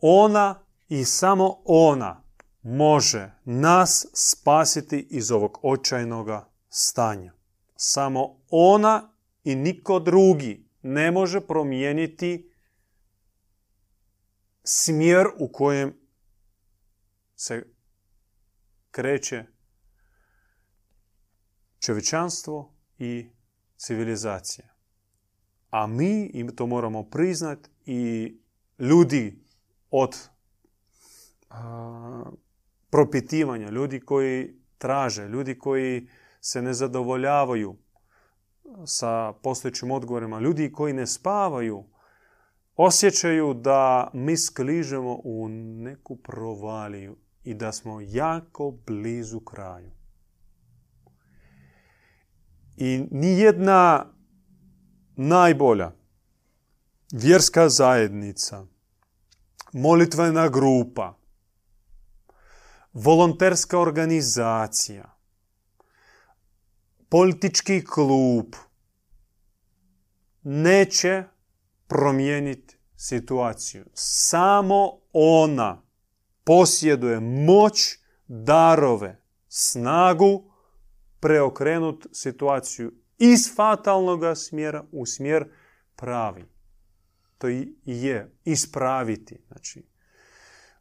Ona 0.01 0.65
i 0.89 1.05
samo 1.05 1.63
ona 1.65 2.22
može 2.63 3.31
nas 3.45 4.07
spasiti 4.15 5.07
iz 5.11 5.31
ovog 5.31 5.59
očajnog 5.63 6.29
stanja. 6.69 7.33
Samo 7.77 8.41
ona 8.51 9.13
i 9.45 9.55
niko 9.55 9.99
drugi 9.99 10.69
ne 10.83 11.11
može 11.11 11.41
promijeniti 11.41 12.53
smjer 14.65 15.27
u 15.39 15.49
kojem 15.53 15.95
se 17.37 17.67
kreće 18.91 19.45
čovječanstvo 21.79 22.75
i 22.99 23.31
civilizacija. 23.77 24.75
A 25.71 25.87
mi 25.87 26.31
im 26.35 26.57
to 26.57 26.67
moramo 26.67 27.11
priznati 27.11 27.71
i 27.87 28.33
ljudi 28.79 29.45
od 29.91 30.29
propitivanja, 32.93 33.71
ljudi 33.71 34.01
koji 34.01 34.55
traže, 34.79 35.29
ljudi 35.29 35.59
koji 35.59 36.09
se 36.41 36.63
ne 36.63 36.75
zadovoljavaju 36.75 37.77
sa 38.87 39.33
postojećim 39.33 39.91
odgovorima. 39.91 40.41
Ljudi 40.41 40.73
koji 40.73 40.93
ne 40.93 41.07
spavaju 41.07 41.85
osjećaju 42.77 43.55
da 43.55 44.11
mi 44.15 44.37
skližemo 44.37 45.21
u 45.25 45.49
neku 45.49 46.17
provaliju 46.17 47.17
i 47.45 47.55
da 47.55 47.73
smo 47.73 48.01
jako 48.01 48.71
blizu 48.87 49.41
kraju. 49.41 49.91
I 52.77 53.07
nijedna 53.11 54.07
najbolja 55.17 55.93
vjerska 57.13 57.69
zajednica, 57.69 58.67
molitvena 59.73 60.49
grupa, 60.49 61.22
volonterska 62.93 63.79
organizacija, 63.79 65.19
politički 67.09 67.85
klub 67.85 68.47
neće 70.43 71.25
promijeniti 71.87 72.77
situaciju. 72.97 73.85
Samo 73.95 75.01
ona 75.13 75.83
posjeduje 76.45 77.21
moć, 77.21 77.99
darove, 78.27 79.23
snagu 79.49 80.53
preokrenut 81.21 82.07
situaciju 82.13 82.93
iz 83.19 83.55
fatalnog 83.57 84.21
smjera 84.37 84.85
u 84.93 85.07
smjer 85.07 85.53
pravi. 85.97 86.45
To 87.39 87.49
je 87.85 88.37
ispraviti, 88.45 89.45
znači 89.47 89.87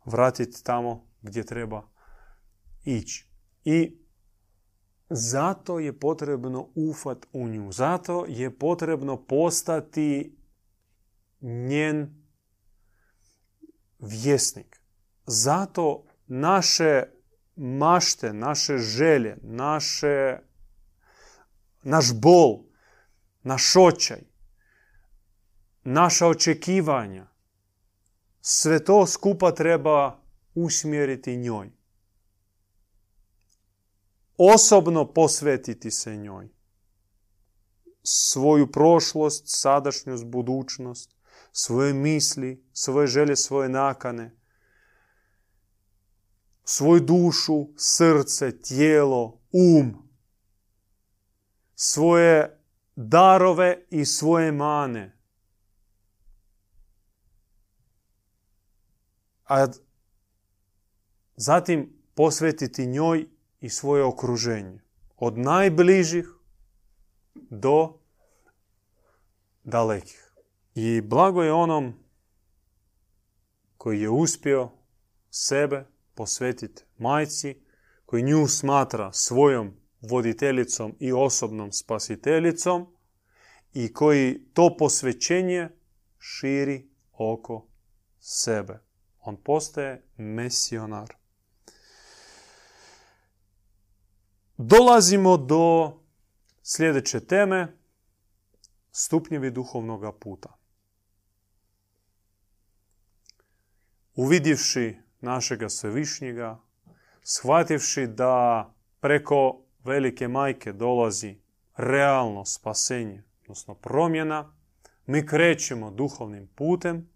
vratiti 0.06 0.64
tamo 0.64 1.08
gdje 1.22 1.46
treba 1.46 1.91
ići. 2.84 3.28
I 3.64 3.98
zato 5.10 5.80
je 5.80 6.00
potrebno 6.00 6.70
ufat 6.76 7.28
u 7.34 7.48
nju. 7.48 7.72
Zato 7.72 8.26
je 8.28 8.58
potrebno 8.58 9.26
postati 9.26 10.38
njen 11.42 12.24
vjesnik. 14.00 14.82
Zato 15.26 16.04
naše 16.28 17.04
mašte, 17.56 18.34
naše 18.34 18.78
želje, 18.78 19.38
naše, 19.44 20.40
naš 21.84 22.14
bol, 22.14 22.64
naš 23.44 23.76
očaj, 23.76 24.22
naša 25.84 26.28
očekivanja, 26.28 27.28
sve 28.42 28.86
to 28.86 29.06
skupa 29.06 29.52
treba 29.52 30.20
usmjeriti 30.56 31.38
njoj. 31.38 31.72
Osobno 34.44 35.14
posvetiti 35.14 35.92
se 35.92 36.18
njoj. 36.18 36.50
Svoju 38.04 38.72
prošlost, 38.72 39.44
sadašnjost, 39.46 40.26
budućnost, 40.26 41.16
svoje 41.52 41.94
misli, 41.94 42.66
svoje 42.74 43.08
želje, 43.08 43.36
svoje 43.36 43.70
nakane, 43.70 44.36
svoju 46.64 47.00
dušu, 47.00 47.68
srce, 47.78 48.62
tijelo, 48.62 49.42
um, 49.52 50.10
svoje 51.76 52.60
darove 52.96 53.86
i 53.90 54.06
svoje 54.06 54.52
mane. 54.52 55.18
A 59.46 59.68
zatim 61.36 62.02
posvetiti 62.16 62.86
njoj 62.86 63.31
i 63.62 63.70
svoje 63.70 64.04
okruženje. 64.04 64.80
Od 65.18 65.38
najbližih 65.38 66.30
do 67.36 68.00
dalekih. 69.64 70.34
I 70.76 71.02
blago 71.02 71.44
je 71.44 71.54
onom 71.54 71.94
koji 73.78 74.02
je 74.02 74.10
uspio 74.10 74.70
sebe 75.30 75.86
posvetiti 76.14 76.84
majci, 76.98 77.62
koji 78.06 78.24
nju 78.24 78.48
smatra 78.48 79.14
svojom 79.14 79.74
voditeljicom 80.02 80.96
i 81.00 81.12
osobnom 81.12 81.72
spasiteljicom 81.72 82.96
i 83.74 83.94
koji 83.94 84.46
to 84.54 84.76
posvećenje 84.78 85.70
širi 86.20 86.90
oko 87.12 87.68
sebe. 88.20 88.80
On 89.20 89.38
postaje 89.44 90.04
mesionar. 90.18 91.21
Dolazimo 94.64 95.38
do 95.38 95.98
sljedeće 96.64 97.20
teme, 97.20 97.78
stupnjevi 98.92 99.52
duhovnog 99.52 100.20
puta. 100.20 100.58
Uvidivši 104.16 104.98
našega 105.22 105.70
svevišnjega, 105.70 106.60
shvativši 107.24 108.08
da 108.08 108.74
preko 109.00 109.62
velike 109.84 110.28
majke 110.28 110.74
dolazi 110.74 111.36
realno 111.78 112.46
spasenje, 112.46 113.24
odnosno 113.42 113.76
promjena, 113.76 114.54
mi 115.06 115.26
krećemo 115.26 115.92
duhovnim 115.92 116.48
putem 116.56 117.10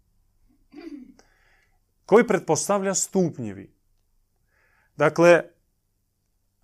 koji 2.06 2.26
pretpostavlja 2.26 2.94
stupnjevi. 2.94 3.74
Dakle, 4.96 5.55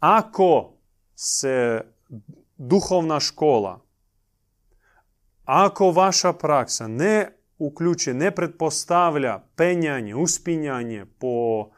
ako 0.03 0.79
se 1.15 1.81
duhovna 2.57 3.21
škola, 3.21 3.81
ako 5.45 5.91
vaša 5.91 6.33
praksa 6.33 6.89
ne 6.89 7.39
uključuje, 7.59 8.15
ne 8.15 8.35
pretpostavlja 8.35 9.45
penjanje, 9.57 10.15
uspinjanje 10.15 11.07
po 11.19 11.69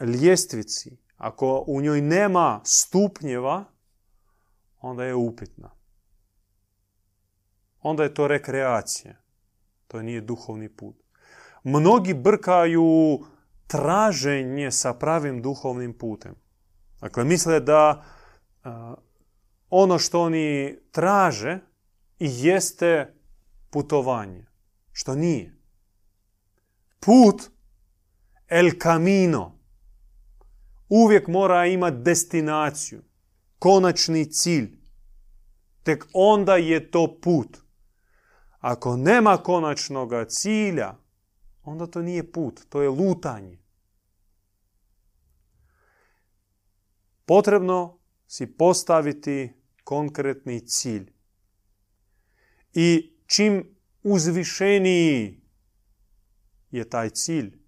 ljestvici, 0.00 0.98
ako 1.16 1.64
u 1.66 1.80
njoj 1.80 2.00
nema 2.00 2.60
stupnjeva, 2.64 3.64
onda 4.80 5.04
je 5.04 5.14
upitna. 5.14 5.70
Onda 7.80 8.02
je 8.02 8.14
to 8.14 8.28
rekreacija. 8.28 9.14
To 9.86 10.02
nije 10.02 10.20
duhovni 10.20 10.68
put. 10.68 10.96
Mnogi 11.64 12.14
brkaju 12.14 13.18
traženje 13.66 14.70
sa 14.70 14.94
pravim 14.94 15.42
duhovnim 15.42 15.98
putem. 15.98 16.34
Dakle, 17.00 17.24
misle 17.24 17.60
da 17.60 18.04
ono 19.70 19.98
što 19.98 20.22
oni 20.22 20.78
traže 20.90 21.58
i 22.18 22.28
jeste 22.30 23.14
putovanje. 23.70 24.46
Što 24.92 25.14
nije. 25.14 25.54
Put, 27.00 27.42
el 28.48 28.70
camino, 28.82 29.58
uvijek 30.88 31.28
mora 31.28 31.66
imati 31.66 31.96
destinaciju, 31.96 33.02
konačni 33.58 34.32
cilj. 34.32 34.78
Tek 35.82 36.04
onda 36.12 36.56
je 36.56 36.90
to 36.90 37.18
put. 37.22 37.58
Ako 38.60 38.96
nema 38.96 39.36
konačnog 39.36 40.12
cilja, 40.28 40.94
onda 41.62 41.86
to 41.86 42.02
nije 42.02 42.32
put, 42.32 42.60
to 42.68 42.82
je 42.82 42.88
lutanje. 42.88 43.58
Potrebno 47.28 47.98
si 48.26 48.46
postaviti 48.46 49.52
konkretni 49.84 50.60
cilj. 50.66 51.12
I 52.74 53.16
čim 53.26 53.76
uzvišeniji 54.02 55.40
je 56.70 56.88
taj 56.90 57.10
cilj, 57.10 57.58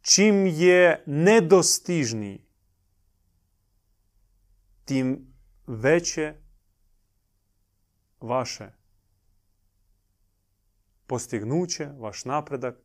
čim 0.00 0.46
je 0.46 1.04
nedostižniji, 1.06 2.44
tim 4.84 5.34
veće 5.66 6.34
vaše 8.20 8.72
postignuće, 11.06 11.86
vaš 11.86 12.24
napredak 12.24 12.76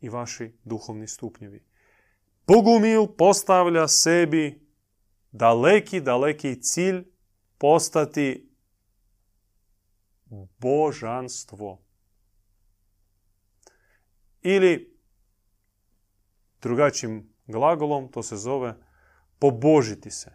i 0.00 0.08
vaši 0.08 0.52
duhovni 0.64 1.08
stupnjevi. 1.08 1.64
Bogumil 2.46 3.06
postavlja 3.06 3.88
sebi 3.88 4.61
daleki, 5.32 6.00
daleki 6.00 6.62
cilj 6.62 7.04
postati 7.58 8.52
božanstvo. 10.58 11.82
Ili 14.40 14.98
drugačijim 16.62 17.34
glagolom 17.46 18.12
to 18.12 18.22
se 18.22 18.36
zove 18.36 18.74
pobožiti 19.38 20.10
se. 20.10 20.30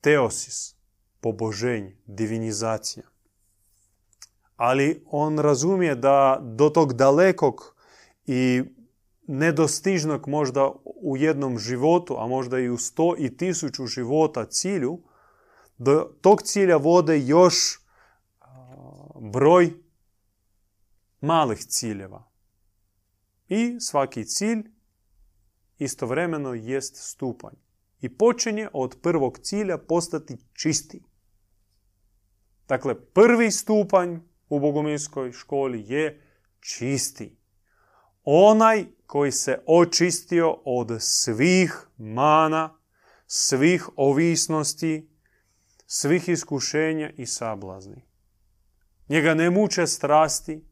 Teosis, 0.00 0.76
poboženje, 1.20 1.96
divinizacija. 2.06 3.06
Ali 4.56 5.04
on 5.06 5.38
razumije 5.38 5.94
da 5.94 6.38
do 6.42 6.68
tog 6.68 6.92
dalekog 6.92 7.76
i 8.26 8.62
nedostižnog 9.26 10.28
možda 10.28 10.72
u 10.84 11.16
jednom 11.16 11.58
životu, 11.58 12.16
a 12.18 12.26
možda 12.26 12.58
i 12.58 12.68
u 12.68 12.78
sto 12.78 13.14
i 13.18 13.36
tisuću 13.36 13.86
života 13.86 14.46
cilju, 14.46 15.02
do 15.78 16.16
tog 16.20 16.42
cilja 16.42 16.76
vode 16.76 17.18
još 17.18 17.80
broj 19.20 19.72
malih 21.20 21.58
ciljeva. 21.58 22.30
I 23.48 23.80
svaki 23.80 24.24
cilj 24.24 24.62
istovremeno 25.78 26.54
jest 26.54 26.96
stupanj. 26.96 27.54
I 28.00 28.16
počinje 28.16 28.68
od 28.72 28.98
prvog 29.02 29.38
cilja 29.38 29.78
postati 29.78 30.36
čisti. 30.52 31.02
Dakle, 32.68 33.04
prvi 33.04 33.50
stupanj 33.50 34.18
u 34.48 34.60
bogumilskoj 34.60 35.32
školi 35.32 35.84
je 35.88 36.22
čisti. 36.60 37.36
Onaj 38.24 38.86
koji 39.06 39.32
se 39.32 39.58
očistio 39.66 40.56
od 40.64 40.96
svih 41.00 41.86
mana, 41.96 42.78
svih 43.26 43.88
ovisnosti, 43.96 45.10
svih 45.86 46.28
iskušenja 46.28 47.10
i 47.16 47.26
sablazni. 47.26 48.02
Njega 49.08 49.34
ne 49.34 49.50
muče 49.50 49.86
strasti, 49.86 50.64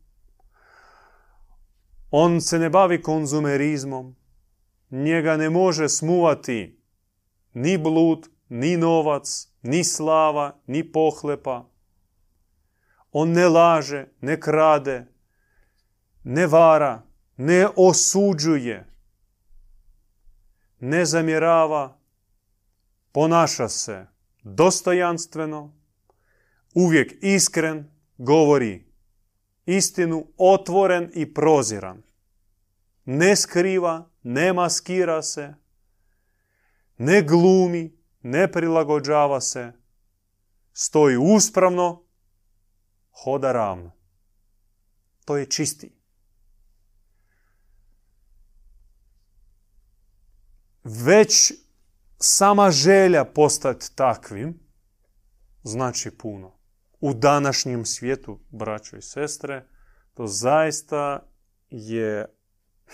on 2.10 2.40
se 2.40 2.58
ne 2.58 2.70
bavi 2.70 3.02
konzumerizmom, 3.02 4.16
njega 4.90 5.36
ne 5.36 5.50
može 5.50 5.88
smuvati 5.88 6.82
ni 7.54 7.78
blud, 7.78 8.28
ni 8.48 8.76
novac, 8.76 9.48
ni 9.62 9.84
slava, 9.84 10.60
ni 10.66 10.92
pohlepa. 10.92 11.68
On 13.12 13.32
ne 13.32 13.48
laže, 13.48 14.06
ne 14.20 14.40
krade, 14.40 15.06
ne 16.24 16.46
vara, 16.46 17.02
ne 17.44 17.68
osuđuje, 17.76 18.86
ne 20.80 21.04
zamjerava, 21.04 21.98
ponaša 23.12 23.68
se 23.68 24.06
dostojanstveno, 24.42 25.74
uvijek 26.74 27.12
iskren, 27.22 27.90
govori 28.18 28.84
istinu, 29.66 30.26
otvoren 30.36 31.10
i 31.14 31.34
proziran. 31.34 32.02
Ne 33.04 33.36
skriva, 33.36 34.10
ne 34.22 34.52
maskira 34.52 35.22
se, 35.22 35.54
ne 36.98 37.22
glumi, 37.22 37.96
ne 38.22 38.52
prilagođava 38.52 39.40
se, 39.40 39.72
stoji 40.72 41.16
uspravno, 41.16 42.04
hoda 43.24 43.52
ravno. 43.52 43.92
To 45.24 45.36
je 45.36 45.46
čisti. 45.46 46.01
Već 50.84 51.52
sama 52.18 52.70
želja 52.70 53.24
postati 53.24 53.96
takvim 53.96 54.60
znači 55.62 56.10
puno. 56.10 56.52
U 57.00 57.14
današnjem 57.14 57.84
svijetu, 57.84 58.40
braćo 58.50 58.96
i 58.96 59.02
sestre, 59.02 59.66
to 60.14 60.26
zaista 60.26 61.26
je 61.70 62.26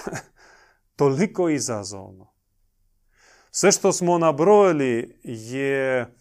toliko 0.97 1.49
izazovno. 1.49 2.33
Sve 3.51 3.73
što 3.73 3.93
smo 3.93 4.19
nabrojili 4.19 5.21
je 5.25 6.15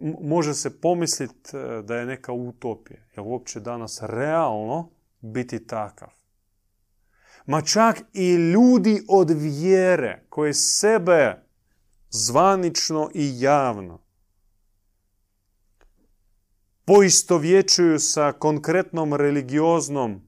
može 0.00 0.54
se 0.54 0.80
pomisliti 0.80 1.56
e, 1.56 1.82
da 1.82 1.96
je 1.96 2.06
neka 2.06 2.32
utopija. 2.32 3.00
Je 3.16 3.22
uopće 3.22 3.60
danas 3.60 4.02
realno 4.02 4.90
biti 5.20 5.66
takav? 5.66 6.23
Ma 7.46 7.62
čak 7.62 8.02
i 8.12 8.34
ljudi 8.34 9.04
od 9.08 9.30
vjere 9.30 10.26
koji 10.28 10.54
sebe 10.54 11.42
zvanično 12.10 13.10
i 13.14 13.40
javno 13.40 14.04
poistovjećuju 16.84 17.98
sa 17.98 18.32
konkretnom 18.32 19.14
religioznom 19.14 20.22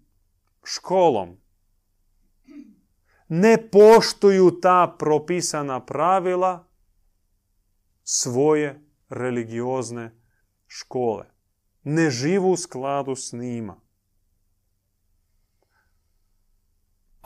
školom, 0.65 1.37
ne 3.29 3.71
poštuju 3.71 4.61
ta 4.61 4.97
propisana 4.99 5.85
pravila 5.85 6.69
svoje 8.05 8.81
religiozne 9.09 10.21
škole. 10.67 11.25
Ne 11.83 12.11
živu 12.11 12.51
u 12.51 12.57
skladu 12.57 13.17
s 13.17 13.33
njima. 13.33 13.81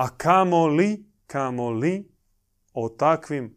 A 0.00 0.08
kamo 0.16 0.66
li, 0.66 1.04
kamo 1.26 1.70
li 1.70 2.08
o 2.72 2.88
takvim 2.88 3.54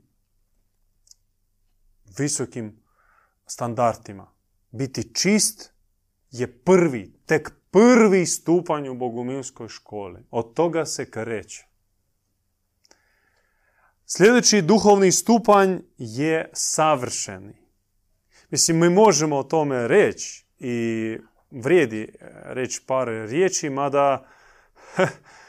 visokim 2.18 2.84
standardima. 3.46 4.32
Biti 4.72 5.14
čist 5.14 5.72
je 6.32 6.64
prvi, 6.64 7.14
tek 7.26 7.52
prvi 7.72 8.26
stupanj 8.26 8.90
u 8.90 8.96
bogumilskoj 8.96 9.68
školi. 9.68 10.26
Od 10.32 10.54
toga 10.54 10.86
se 10.86 11.12
kreće. 11.12 11.66
Sljedeći 14.06 14.62
duhovni 14.62 15.12
stupanj 15.12 15.80
je 15.98 16.50
savršeni. 16.54 17.56
Mislim, 18.50 18.80
mi 18.80 18.90
možemo 18.90 19.38
o 19.38 19.44
tome 19.44 19.88
reći 19.88 20.46
i 20.60 21.18
vrijedi 21.52 22.16
reći 22.44 22.82
par 22.88 23.08
riječi, 23.08 23.70
mada 23.70 24.28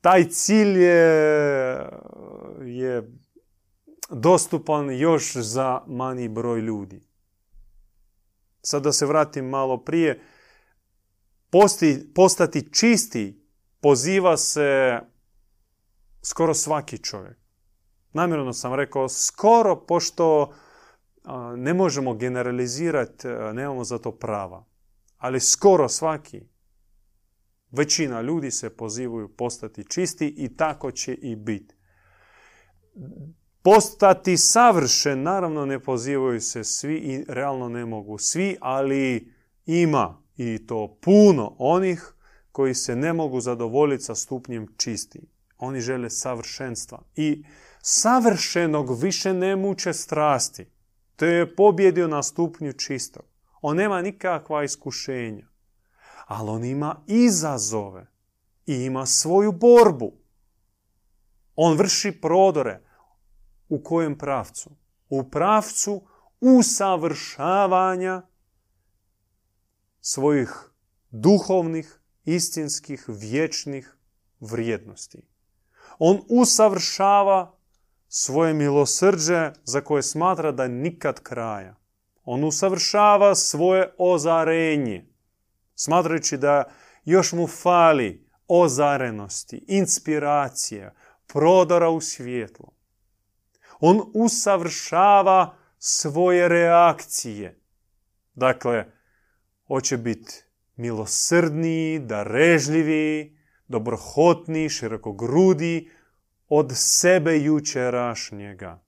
taj 0.00 0.28
cilj 0.28 0.82
je, 0.82 1.88
je 2.60 3.12
dostupan 4.10 4.90
još 4.90 5.36
za 5.36 5.82
manji 5.86 6.28
broj 6.28 6.60
ljudi. 6.60 7.00
Sad 8.62 8.82
da 8.82 8.92
se 8.92 9.06
vratim 9.06 9.48
malo 9.48 9.84
prije. 9.84 10.22
Posti, 11.50 12.12
postati 12.14 12.72
čisti 12.72 13.46
poziva 13.80 14.36
se 14.36 15.00
skoro 16.22 16.54
svaki 16.54 16.98
čovjek. 16.98 17.38
Namjerno 18.12 18.52
sam 18.52 18.74
rekao 18.74 19.08
skoro, 19.08 19.86
pošto 19.86 20.52
ne 21.56 21.74
možemo 21.74 22.14
generalizirati, 22.14 23.28
nemamo 23.28 23.84
za 23.84 23.98
to 23.98 24.12
prava. 24.12 24.64
Ali 25.16 25.40
skoro 25.40 25.88
svaki, 25.88 26.48
većina 27.70 28.20
ljudi 28.20 28.50
se 28.50 28.70
pozivaju 28.70 29.28
postati 29.28 29.84
čisti 29.84 30.34
i 30.36 30.56
tako 30.56 30.90
će 30.90 31.14
i 31.14 31.36
biti. 31.36 31.74
Postati 33.62 34.36
savršen, 34.36 35.22
naravno 35.22 35.66
ne 35.66 35.80
pozivaju 35.80 36.40
se 36.40 36.64
svi 36.64 36.96
i 36.96 37.24
realno 37.28 37.68
ne 37.68 37.86
mogu 37.86 38.18
svi, 38.18 38.56
ali 38.60 39.32
ima 39.66 40.22
i 40.36 40.66
to 40.66 40.98
puno 41.00 41.56
onih 41.58 42.12
koji 42.52 42.74
se 42.74 42.96
ne 42.96 43.12
mogu 43.12 43.40
zadovoljiti 43.40 44.04
sa 44.04 44.14
stupnjem 44.14 44.66
čisti. 44.76 45.20
Oni 45.58 45.80
žele 45.80 46.10
savršenstva. 46.10 47.02
I 47.16 47.44
savršenog 47.82 49.02
više 49.02 49.34
ne 49.34 49.56
muče 49.56 49.92
strasti. 49.92 50.66
To 51.16 51.24
je 51.24 51.56
pobjedio 51.56 52.08
na 52.08 52.22
stupnju 52.22 52.72
čistog. 52.72 53.24
On 53.60 53.76
nema 53.76 54.02
nikakva 54.02 54.64
iskušenja. 54.64 55.49
Ali 56.30 56.50
on 56.50 56.64
ima 56.64 56.96
izazove 57.06 58.06
i 58.66 58.74
ima 58.74 59.06
svoju 59.06 59.52
borbu. 59.52 60.12
On 61.56 61.76
vrši 61.76 62.20
prodore. 62.20 62.82
U 63.68 63.82
kojem 63.82 64.18
pravcu? 64.18 64.70
U 65.08 65.30
pravcu 65.30 66.02
usavršavanja 66.40 68.22
svojih 70.00 70.70
duhovnih, 71.10 72.00
istinskih, 72.24 73.04
vječnih 73.08 73.96
vrijednosti. 74.40 75.22
On 75.98 76.22
usavršava 76.28 77.58
svoje 78.08 78.54
milosrđe 78.54 79.52
za 79.64 79.80
koje 79.80 80.02
smatra 80.02 80.52
da 80.52 80.68
nikad 80.68 81.20
kraja. 81.20 81.76
On 82.24 82.44
usavršava 82.44 83.34
svoje 83.34 83.94
ozarenje, 83.98 85.09
smatrajući 85.82 86.36
da 86.36 86.64
još 87.04 87.32
mu 87.32 87.46
fali 87.46 88.26
ozarenosti, 88.48 89.64
inspiracije, 89.68 90.94
prodora 91.26 91.88
u 91.88 92.00
svjetlo. 92.00 92.72
On 93.80 94.00
usavršava 94.14 95.56
svoje 95.78 96.48
reakcije. 96.48 97.60
Dakle, 98.34 98.92
hoće 99.66 99.96
biti 99.96 100.44
milosrdniji, 100.76 101.98
darežljiviji, 101.98 103.38
dobrohotniji, 103.68 104.68
širokogrudi 104.68 105.90
od 106.48 106.72
sebe 106.74 107.38
jučerašnjega. 107.38 108.82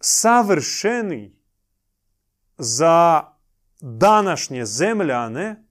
Savršeni 0.00 1.36
za 2.58 3.35
današnje 3.80 4.64
zemljane 4.64 5.64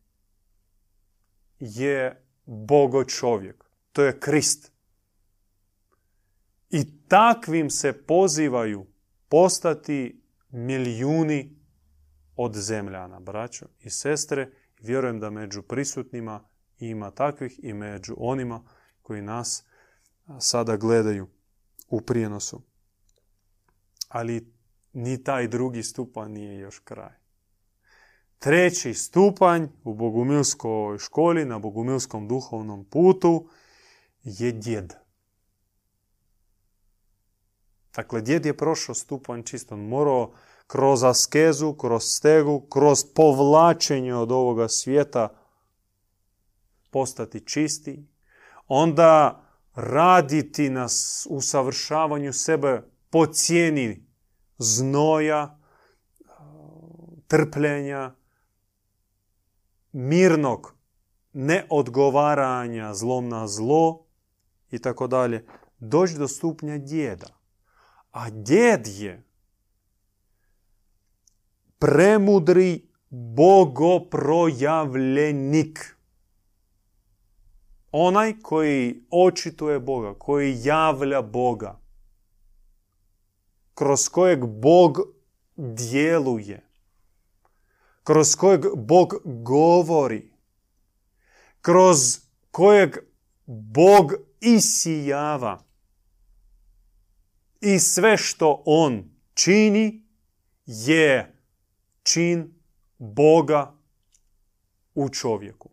je 1.60 2.26
Bogo 2.46 3.04
čovjek. 3.04 3.66
To 3.92 4.04
je 4.04 4.20
Krist. 4.20 4.72
I 6.70 7.08
takvim 7.08 7.70
se 7.70 8.06
pozivaju 8.06 8.86
postati 9.30 10.22
milijuni 10.50 11.60
od 12.36 12.54
zemljana, 12.56 13.20
braćo 13.20 13.66
i 13.80 13.90
sestre. 13.90 14.52
Vjerujem 14.82 15.20
da 15.20 15.30
među 15.30 15.62
prisutnima 15.62 16.44
ima 16.80 17.12
takvih 17.12 17.60
i 17.64 17.74
među 17.74 18.16
onima 18.18 18.64
koji 19.02 19.22
nas 19.22 19.66
sada 20.40 20.78
gledaju 20.78 21.28
u 21.90 22.02
prijenosu. 22.02 22.62
Ali 24.10 24.54
ni 24.94 25.24
taj 25.24 25.48
drugi 25.48 25.84
stupanj 25.84 26.32
nije 26.32 26.60
još 26.60 26.80
kraj. 26.80 27.25
Treći 28.40 28.94
stupanj 28.94 29.68
u 29.84 29.94
bogumilskoj 29.94 30.98
školi, 30.98 31.46
na 31.46 31.60
bogumilskom 31.60 32.28
duhovnom 32.28 32.86
putu 32.86 33.48
je 34.24 34.52
djed. 34.52 34.94
Dakle, 37.96 38.22
djed 38.22 38.46
je 38.46 38.58
prošao 38.58 38.96
stupanj 38.96 39.44
čisto. 39.44 39.78
morao 39.78 40.34
kroz 40.68 41.04
askezu, 41.04 41.74
kroz 41.74 42.04
stegu, 42.04 42.68
kroz 42.70 43.00
povlačenje 43.16 44.16
od 44.16 44.32
ovoga 44.32 44.68
svijeta 44.70 45.30
postati 46.90 47.48
čisti. 47.48 48.08
Onda 48.68 49.42
raditi 49.76 50.70
na 50.70 50.88
usavršavanju 51.30 52.34
sebe 52.34 52.82
po 53.10 53.26
cijeni 53.26 54.08
znoja, 54.58 55.60
trpljenja, 57.28 58.16
mirnog 59.96 60.76
neodgovaranja 61.34 62.94
zlom 62.94 63.30
na 63.30 63.48
zlo 63.48 64.06
i 64.72 64.80
tako 64.80 65.08
dalje, 65.08 65.46
doći 65.80 66.18
do 66.18 66.28
stupnja 66.28 66.78
djeda. 66.78 67.28
A 68.12 68.30
djed 68.30 68.88
je 68.88 69.24
premudri 71.80 72.88
bogoprojavljenik. 73.10 75.96
Onaj 77.92 78.34
koji 78.42 79.04
očituje 79.12 79.80
Boga, 79.80 80.14
koji 80.14 80.58
javlja 80.64 81.22
Boga, 81.22 81.80
kroz 83.74 84.10
kojeg 84.10 84.46
Bog 84.46 85.00
djeluje, 85.56 86.65
kroz 88.06 88.36
kojeg 88.36 88.66
Bog 88.76 89.14
govori, 89.26 90.32
kroz 91.62 91.98
kojeg 92.52 92.98
Bog 93.46 94.14
isijava. 94.40 95.64
I 97.62 97.80
sve 97.80 98.18
što 98.18 98.64
On 98.66 99.04
čini 99.34 100.08
je 100.66 101.36
čin 102.04 102.54
Boga 102.98 103.74
u 104.96 105.10
čovjeku. 105.10 105.70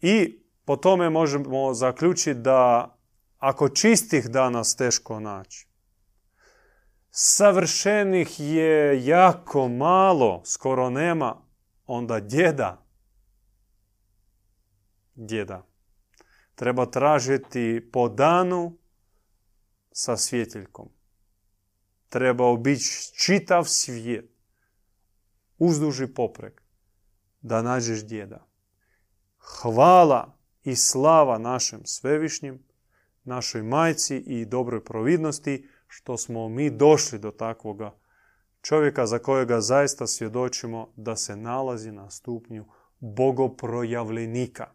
I 0.00 0.42
po 0.64 0.76
tome 0.76 1.10
možemo 1.10 1.74
zaključiti 1.74 2.40
da 2.40 2.96
ako 3.38 3.68
čistih 3.68 4.28
danas 4.28 4.76
teško 4.76 5.20
naći, 5.20 5.69
savršenih 7.10 8.40
je 8.40 9.06
jako 9.06 9.68
malo, 9.68 10.42
skoro 10.44 10.90
nema, 10.90 11.42
onda 11.86 12.20
djeda. 12.20 12.86
Djeda. 15.14 15.66
Treba 16.54 16.86
tražiti 16.86 17.88
po 17.92 18.08
danu 18.08 18.78
sa 19.92 20.16
svjetiljkom. 20.16 20.88
Treba 22.08 22.46
obići 22.46 23.12
čitav 23.14 23.64
svijet, 23.64 24.30
uzduži 25.58 26.06
poprek, 26.06 26.62
da 27.40 27.62
nađeš 27.62 28.04
djeda. 28.04 28.46
Hvala 29.38 30.38
i 30.62 30.76
slava 30.76 31.38
našem 31.38 31.80
svevišnjim, 31.84 32.62
našoj 33.24 33.62
majci 33.62 34.16
i 34.16 34.44
dobroj 34.44 34.84
providnosti, 34.84 35.68
što 35.92 36.16
smo 36.16 36.48
mi 36.48 36.70
došli 36.70 37.18
do 37.18 37.30
takvoga 37.30 37.98
čovjeka 38.62 39.06
za 39.06 39.18
kojega 39.18 39.60
zaista 39.60 40.06
svjedočimo 40.06 40.92
da 40.96 41.16
se 41.16 41.36
nalazi 41.36 41.92
na 41.92 42.10
stupnju 42.10 42.66
bogoprojavljenika. 43.00 44.66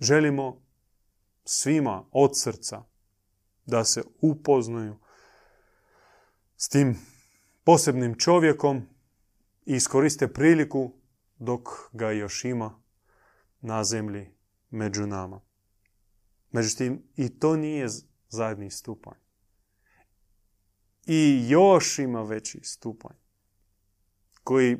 Želimo 0.00 0.62
svima 1.44 2.04
od 2.12 2.30
srca 2.34 2.82
da 3.66 3.84
se 3.84 4.02
upoznaju 4.20 4.96
s 6.56 6.68
tim 6.68 6.98
posebnim 7.64 8.14
čovjekom 8.14 8.82
i 9.66 9.74
iskoriste 9.74 10.32
priliku 10.32 10.92
dok 11.38 11.68
ga 11.92 12.10
još 12.10 12.44
ima 12.44 12.82
na 13.60 13.84
zemlji 13.84 14.34
među 14.70 15.06
nama. 15.06 15.47
Međutim, 16.50 17.02
i 17.16 17.28
to 17.28 17.56
nije 17.56 17.86
zadnji 18.28 18.70
stupanj. 18.70 19.18
I 21.06 21.46
još 21.48 21.98
ima 21.98 22.22
veći 22.22 22.60
stupanj 22.62 23.16
koji 24.44 24.78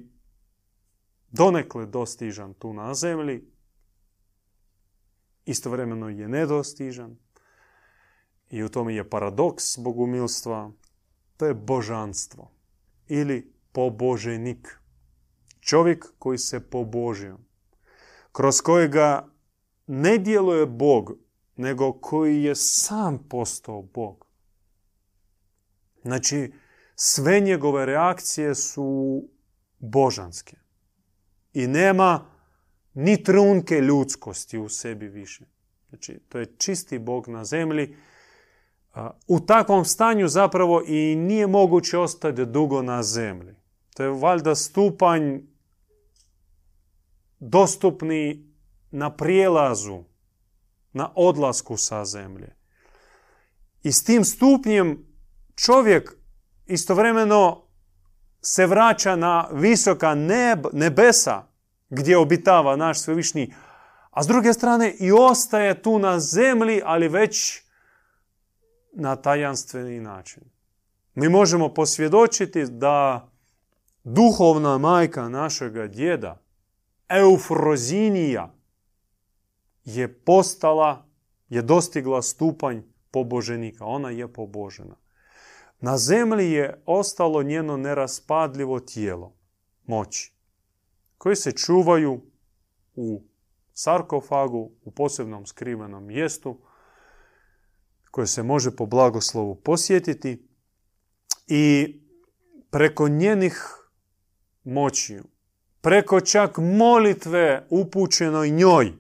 donekle 1.31 1.87
dostižan 1.87 2.55
tu 2.55 2.73
na 2.73 2.95
zemlji, 2.95 3.45
istovremeno 5.45 6.09
je 6.09 6.29
nedostižan 6.29 7.17
i 8.51 8.63
u 8.63 8.69
tome 8.69 8.95
je 8.95 9.11
paradoks 9.11 9.79
bogumilstva, 9.79 10.73
to 11.37 11.47
je 11.47 11.55
božanstvo 11.55 12.51
ili 13.07 13.53
poboženik. 13.73 14.81
Čovjek 15.61 16.13
koji 16.19 16.39
se 16.39 16.71
pobožio, 16.71 17.39
kroz 18.33 18.61
kojega 18.61 19.29
ne 19.87 20.19
djeluje 20.19 20.67
Bog 20.67 21.28
nego 21.59 21.93
koji 21.93 22.43
je 22.43 22.55
sam 22.55 23.29
postao 23.29 23.83
Bog. 23.83 24.27
Znači, 26.03 26.53
sve 26.95 27.41
njegove 27.41 27.87
reakcije 27.87 28.55
su 28.55 29.23
božanske. 29.79 30.57
I 31.53 31.67
nema 31.67 32.31
ni 32.95 33.23
trunke 33.23 33.81
ljudskosti 33.81 34.59
u 34.59 34.69
sebi 34.69 35.09
više. 35.09 35.45
Znači, 35.89 36.21
to 36.29 36.39
je 36.39 36.57
čisti 36.59 36.99
Bog 36.99 37.29
na 37.29 37.45
zemlji. 37.45 37.97
U 39.27 39.41
takvom 39.41 39.85
stanju 39.85 40.29
zapravo 40.29 40.83
i 40.87 41.17
nije 41.17 41.47
moguće 41.47 41.99
ostati 41.99 42.47
dugo 42.47 42.83
na 42.83 43.03
zemlji. 43.03 43.55
To 43.95 44.03
je 44.03 44.11
valjda 44.11 44.55
stupanj 44.55 45.39
dostupni 47.39 48.53
na 48.91 49.17
prijelazu 49.17 50.05
na 50.93 51.13
odlasku 51.15 51.77
sa 51.77 52.05
zemlje. 52.05 52.57
I 53.83 53.93
s 53.93 54.05
tim 54.05 54.25
stupnjem 54.25 55.07
čovjek 55.57 56.13
istovremeno 56.67 57.63
se 58.41 58.67
vraća 58.67 59.17
na 59.17 59.49
visoka 59.53 60.15
neb, 60.15 60.67
nebesa 60.73 61.43
gdje 61.91 62.19
obitava 62.19 62.77
naš 62.77 63.01
svevišnji, 63.01 63.55
a 64.11 64.23
s 64.23 64.27
druge 64.27 64.53
strane 64.53 64.95
i 64.99 65.13
ostaje 65.13 65.83
tu 65.83 65.99
na 65.99 66.21
zemlji, 66.21 66.83
ali 66.85 67.09
već 67.09 67.63
na 68.93 69.17
tajanstveni 69.17 70.01
način. 70.01 70.43
Mi 71.15 71.29
možemo 71.29 71.75
posvjedočiti 71.75 72.65
da 72.65 73.29
duhovna 74.05 74.79
majka 74.79 75.29
našega 75.29 75.87
djeda, 75.87 76.43
Eufrozinija, 77.09 78.55
je 79.95 80.09
postala, 80.25 81.07
je 81.49 81.63
dostigla 81.63 82.23
stupanj 82.23 82.81
poboženika. 83.11 83.85
Ona 83.85 84.11
je 84.11 84.33
pobožena. 84.33 84.97
Na 85.81 85.99
zemlji 85.99 86.53
je 86.53 86.83
ostalo 86.87 87.43
njeno 87.43 87.77
neraspadljivo 87.77 88.81
tijelo, 88.81 89.37
moći, 89.87 90.33
koje 91.19 91.37
se 91.37 91.53
čuvaju 91.53 92.21
u 92.95 93.23
sarkofagu, 93.73 94.71
u 94.85 94.91
posebnom 94.91 95.47
skrivenom 95.47 96.07
mjestu, 96.07 96.61
koje 98.11 98.27
se 98.27 98.43
može 98.43 98.77
po 98.77 98.87
blagoslovu 98.87 99.55
posjetiti 99.55 100.49
i 101.47 101.95
preko 102.71 103.09
njenih 103.09 103.65
moći, 104.65 105.21
preko 105.81 106.21
čak 106.21 106.59
molitve 106.59 107.67
upućenoj 107.71 108.51
njoj, 108.51 108.93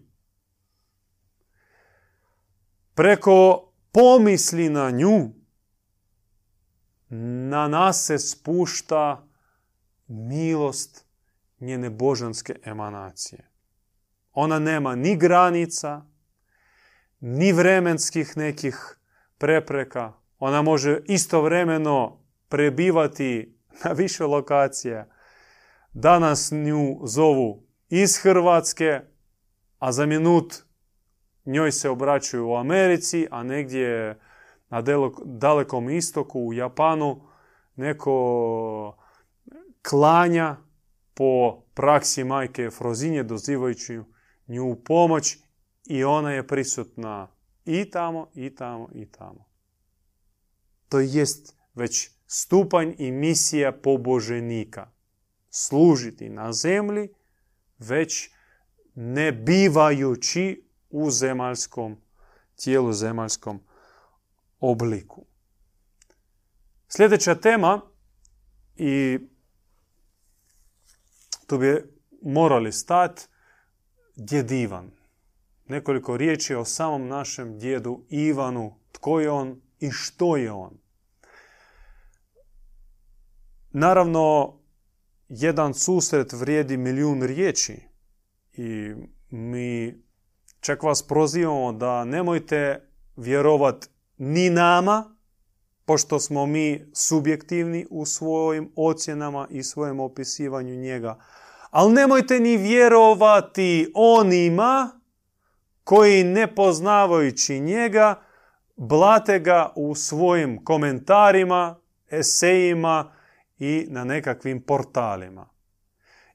preko 2.98 3.70
pomisli 3.92 4.68
na 4.68 4.90
nju, 4.90 5.30
na 7.50 7.68
nas 7.68 8.06
se 8.06 8.18
spušta 8.18 9.28
milost 10.06 11.06
njene 11.60 11.90
božanske 11.90 12.56
emanacije. 12.64 13.50
Ona 14.32 14.58
nema 14.58 14.94
ni 14.94 15.16
granica, 15.16 16.02
ni 17.20 17.52
vremenskih 17.52 18.36
nekih 18.36 18.98
prepreka. 19.38 20.12
Ona 20.38 20.62
može 20.62 21.00
istovremeno 21.04 22.24
prebivati 22.48 23.58
na 23.84 23.92
više 23.92 24.24
lokacija. 24.24 25.08
Danas 25.92 26.50
nju 26.50 27.00
zovu 27.06 27.66
iz 27.88 28.18
Hrvatske, 28.22 29.00
a 29.78 29.92
za 29.92 30.06
minut 30.06 30.67
njoj 31.48 31.72
se 31.72 31.90
obraćaju 31.90 32.48
u 32.48 32.56
Americi, 32.56 33.26
a 33.30 33.42
negdje 33.42 34.18
na 34.70 34.82
dalekom 35.24 35.90
istoku, 35.90 36.40
u 36.40 36.52
Japanu, 36.52 37.20
neko 37.76 38.96
klanja 39.82 40.56
po 41.14 41.62
praksi 41.74 42.24
majke 42.24 42.70
Frozinje, 42.70 43.22
dozivajući 43.22 44.00
nju 44.46 44.70
u 44.70 44.76
pomoć 44.76 45.36
i 45.86 46.04
ona 46.04 46.32
je 46.32 46.46
prisutna 46.46 47.28
i 47.64 47.90
tamo, 47.90 48.30
i 48.34 48.54
tamo, 48.54 48.88
i 48.94 49.06
tamo. 49.06 49.44
To 50.88 51.00
jest 51.00 51.56
već 51.74 52.10
stupanj 52.26 52.94
i 52.98 53.12
misija 53.12 53.72
poboženika. 53.72 54.90
Služiti 55.50 56.28
na 56.28 56.52
zemlji, 56.52 57.08
već 57.78 58.30
ne 58.94 59.32
bivajući 59.32 60.67
u 60.90 61.10
zemaljskom 61.10 61.96
tijelu, 62.56 62.92
zemaljskom 62.92 63.60
obliku. 64.60 65.24
Sljedeća 66.88 67.34
tema 67.34 67.80
i 68.76 69.18
tu 71.46 71.58
bi 71.58 71.98
morali 72.22 72.72
stati 72.72 73.26
djed 74.16 74.50
Ivan. 74.50 74.90
Nekoliko 75.66 76.16
riječi 76.16 76.54
o 76.54 76.64
samom 76.64 77.08
našem 77.08 77.58
djedu 77.58 78.04
Ivanu, 78.08 78.78
tko 78.92 79.20
je 79.20 79.30
on 79.30 79.60
i 79.80 79.90
što 79.90 80.36
je 80.36 80.52
on. 80.52 80.78
Naravno, 83.70 84.54
jedan 85.28 85.74
susret 85.74 86.32
vrijedi 86.32 86.76
milijun 86.76 87.22
riječi 87.22 87.80
i 88.52 88.94
mi 89.30 90.02
čak 90.60 90.82
vas 90.82 91.02
prozivamo 91.02 91.72
da 91.72 92.04
nemojte 92.04 92.88
vjerovat 93.16 93.90
ni 94.16 94.50
nama, 94.50 95.16
pošto 95.84 96.20
smo 96.20 96.46
mi 96.46 96.90
subjektivni 96.92 97.86
u 97.90 98.06
svojim 98.06 98.72
ocjenama 98.76 99.46
i 99.50 99.62
svojem 99.62 100.00
opisivanju 100.00 100.74
njega. 100.74 101.18
Ali 101.70 101.92
nemojte 101.92 102.40
ni 102.40 102.56
vjerovati 102.56 103.92
onima 103.94 105.00
koji 105.84 106.24
ne 106.24 106.54
poznavajući 106.54 107.60
njega 107.60 108.22
blate 108.76 109.38
ga 109.38 109.72
u 109.76 109.94
svojim 109.94 110.64
komentarima, 110.64 111.80
esejima 112.10 113.12
i 113.58 113.86
na 113.90 114.04
nekakvim 114.04 114.62
portalima. 114.62 115.48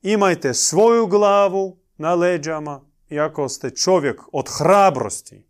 Imajte 0.02 0.54
svoju 0.54 1.08
glavu 1.08 1.78
na 1.98 2.14
leđama 2.14 2.93
i 3.14 3.20
ako 3.20 3.50
ste 3.50 3.70
čovjek 3.70 4.22
od 4.32 4.50
hrabrosti, 4.58 5.46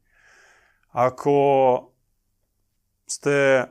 ako 0.90 1.34
ste 3.06 3.66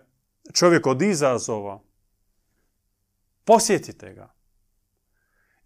čovjek 0.52 0.86
od 0.86 1.02
izazova, 1.02 1.82
posjetite 3.44 4.14
ga. 4.14 4.34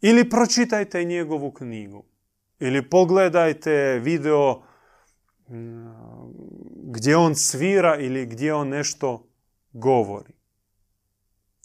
Ili 0.01 0.31
pročitajte 0.31 1.05
njegovu 1.05 1.53
knjigu. 1.53 2.05
Ili 2.59 2.91
pogledajte 2.91 4.01
video 4.03 4.63
mm, 5.49 5.87
gdje 6.75 7.17
on 7.17 7.35
svira 7.35 7.97
ili 7.97 8.27
gdje 8.27 8.55
on 8.55 8.69
nešto 8.69 9.29
govori. 9.73 10.33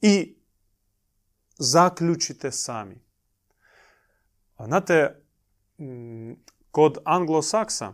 I 0.02 0.36
zaključite 1.58 2.52
sami. 2.52 3.02
Znate, 4.66 5.24
mm, 5.78 6.32
kod 6.72 6.98
anglosaksa, 7.06 7.94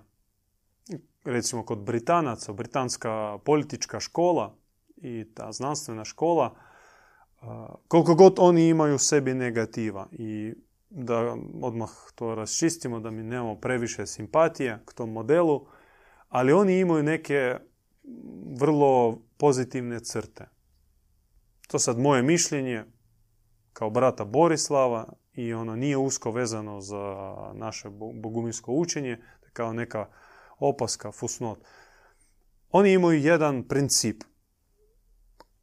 recimo 1.23 1.65
kod 1.65 1.79
Britanaca, 1.79 2.53
britanska 2.53 3.39
politička 3.45 3.99
škola 3.99 4.55
i 4.97 5.25
ta 5.33 5.51
znanstvena 5.51 6.05
škola, 6.05 6.55
koliko 7.87 8.15
god 8.15 8.35
oni 8.39 8.67
imaju 8.67 8.95
u 8.95 8.97
sebi 8.97 9.33
negativa 9.33 10.07
i 10.11 10.53
da 10.89 11.37
odmah 11.61 11.89
to 12.15 12.35
raščistimo, 12.35 12.99
da 12.99 13.11
mi 13.11 13.23
nemamo 13.23 13.55
previše 13.55 14.05
simpatije 14.05 14.83
k 14.85 14.93
tom 14.93 15.11
modelu, 15.11 15.67
ali 16.29 16.53
oni 16.53 16.79
imaju 16.79 17.03
neke 17.03 17.55
vrlo 18.59 19.21
pozitivne 19.37 19.99
crte. 19.99 20.49
To 21.67 21.79
sad 21.79 21.99
moje 21.99 22.23
mišljenje 22.23 22.85
kao 23.73 23.89
brata 23.89 24.25
Borislava 24.25 25.13
i 25.37 25.53
ono 25.53 25.75
nije 25.75 25.97
usko 25.97 26.31
vezano 26.31 26.81
za 26.81 27.35
naše 27.53 27.89
boguminsko 28.13 28.71
učenje, 28.71 29.17
kao 29.53 29.73
neka 29.73 30.09
opaska, 30.59 31.11
fusnot. 31.11 31.59
Oni 32.69 32.93
imaju 32.93 33.19
jedan 33.19 33.67
princip. 33.67 34.23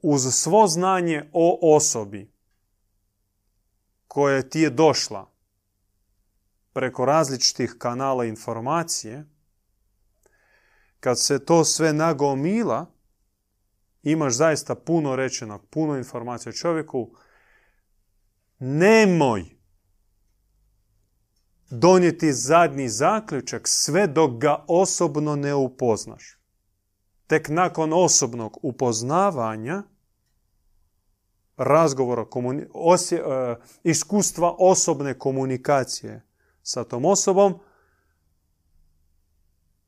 Uz 0.02 0.34
svo 0.34 0.66
znanje 0.66 1.30
o 1.32 1.76
osobi 1.76 2.32
koje 4.06 4.50
ti 4.50 4.60
je 4.60 4.70
došla 4.70 5.30
preko 6.72 7.04
različitih 7.04 7.74
kanala 7.78 8.24
informacije, 8.24 9.26
kad 11.00 11.20
se 11.20 11.44
to 11.44 11.64
sve 11.64 11.92
nagomila, 11.92 12.86
imaš 14.02 14.34
zaista 14.34 14.74
puno 14.74 15.16
rečenog, 15.16 15.66
puno 15.70 15.96
informacije 15.96 16.50
o 16.50 16.52
čovjeku, 16.52 17.16
nemoj 18.58 19.53
donijeti 21.70 22.32
zadnji 22.32 22.88
zaključak 22.88 23.68
sve 23.68 24.06
dok 24.06 24.30
ga 24.30 24.64
osobno 24.68 25.36
ne 25.36 25.54
upoznaš. 25.54 26.38
Tek 27.26 27.48
nakon 27.48 27.92
osobnog 27.92 28.58
upoznavanja, 28.62 29.82
razgovora, 31.56 32.26
osje, 32.74 33.18
e, 33.18 33.56
iskustva 33.82 34.56
osobne 34.58 35.18
komunikacije 35.18 36.26
sa 36.62 36.84
tom 36.84 37.04
osobom, 37.04 37.58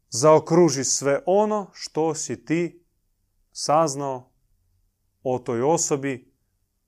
zaokruži 0.09 0.85
sve 0.85 1.23
ono 1.27 1.71
što 1.73 2.15
si 2.15 2.45
ti 2.45 2.85
saznao 3.53 4.31
o 5.23 5.39
toj 5.39 5.63
osobi 5.63 6.33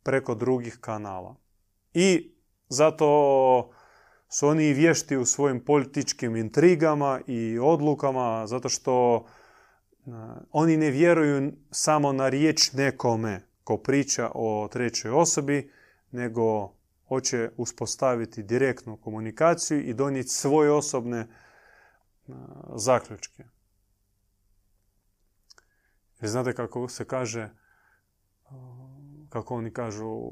preko 0.02 0.34
drugih 0.34 0.78
kanala. 0.80 1.36
I 1.94 2.34
zato 2.68 3.70
su 4.28 4.48
oni 4.48 4.64
i 4.64 4.72
vješti 4.72 5.16
u 5.16 5.26
svojim 5.26 5.64
političkim 5.64 6.36
intrigama 6.36 7.20
i 7.26 7.58
odlukama, 7.58 8.46
zato 8.46 8.68
što 8.68 9.24
e, 10.06 10.10
oni 10.52 10.76
ne 10.76 10.90
vjeruju 10.90 11.52
samo 11.70 12.12
na 12.12 12.28
riječ 12.28 12.72
nekome 12.72 13.42
ko 13.64 13.76
priča 13.76 14.30
o 14.34 14.68
trećoj 14.72 15.10
osobi, 15.10 15.70
nego 16.10 16.72
hoće 17.08 17.50
uspostaviti 17.56 18.42
direktnu 18.42 18.96
komunikaciju 18.96 19.80
i 19.80 19.94
donijeti 19.94 20.28
svoje 20.28 20.70
osobne 20.70 21.18
e, 21.18 21.26
zaključke. 22.74 23.44
Znate 26.20 26.52
kako 26.52 26.88
se 26.88 27.04
kaže, 27.04 27.40
e, 27.40 27.50
kako 29.28 29.54
oni 29.54 29.72
kažu, 29.72 30.30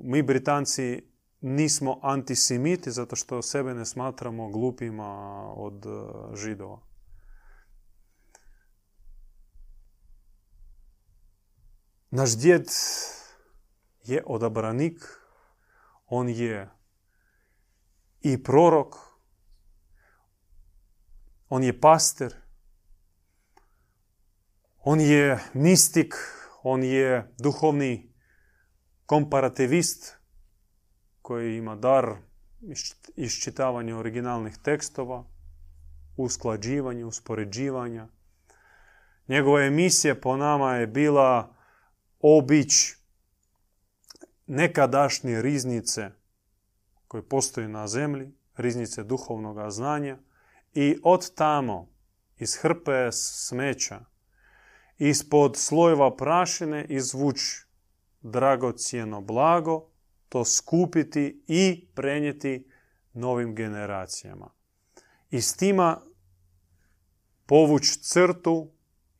mi 0.00 0.22
Britanci 0.22 1.15
nismo 1.40 1.98
antisemiti 2.02 2.90
zato 2.90 3.16
što 3.16 3.42
sebe 3.42 3.74
ne 3.74 3.84
smatramo 3.84 4.48
glupima 4.48 5.12
od 5.56 5.86
e, 5.86 5.88
židova. 6.36 6.80
Naš 12.10 12.36
djed 12.38 12.66
je 14.04 14.22
odabranik, 14.26 15.04
on 16.06 16.28
je 16.28 16.70
i 18.20 18.42
prorok, 18.42 18.94
on 21.48 21.62
je 21.62 21.80
pastor, 21.80 22.34
on 24.78 25.00
je 25.00 25.38
mistik, 25.54 26.14
on 26.62 26.82
je 26.82 27.34
duhovni 27.38 28.14
komparativist, 29.06 30.15
koji 31.26 31.56
ima 31.56 31.74
dar 31.76 32.06
iščitavanja 33.16 33.96
originalnih 33.98 34.58
tekstova, 34.62 35.24
usklađivanja, 36.16 37.06
uspoređivanja. 37.06 38.06
Njegova 39.28 39.64
emisija 39.64 40.14
po 40.14 40.36
nama 40.36 40.74
je 40.74 40.86
bila 40.86 41.56
obić 42.20 42.72
nekadašnje 44.46 45.42
riznice 45.42 46.10
koje 47.08 47.28
postoji 47.28 47.68
na 47.68 47.88
zemlji, 47.88 48.30
riznice 48.56 49.04
duhovnog 49.04 49.70
znanja 49.70 50.18
i 50.74 50.98
od 51.02 51.34
tamo, 51.34 51.88
iz 52.38 52.56
hrpe 52.56 53.12
smeća, 53.12 54.00
ispod 54.98 55.56
slojeva 55.56 56.16
prašine 56.16 56.84
izvući 56.84 57.66
dragocjeno 58.22 59.20
blago 59.20 59.95
to 60.36 60.44
skupiti 60.44 61.44
i 61.48 61.88
prenijeti 61.94 62.70
novim 63.12 63.54
generacijama. 63.54 64.50
I 65.30 65.40
s 65.40 65.56
tima 65.56 66.00
povući 67.46 68.00
crtu 68.00 68.70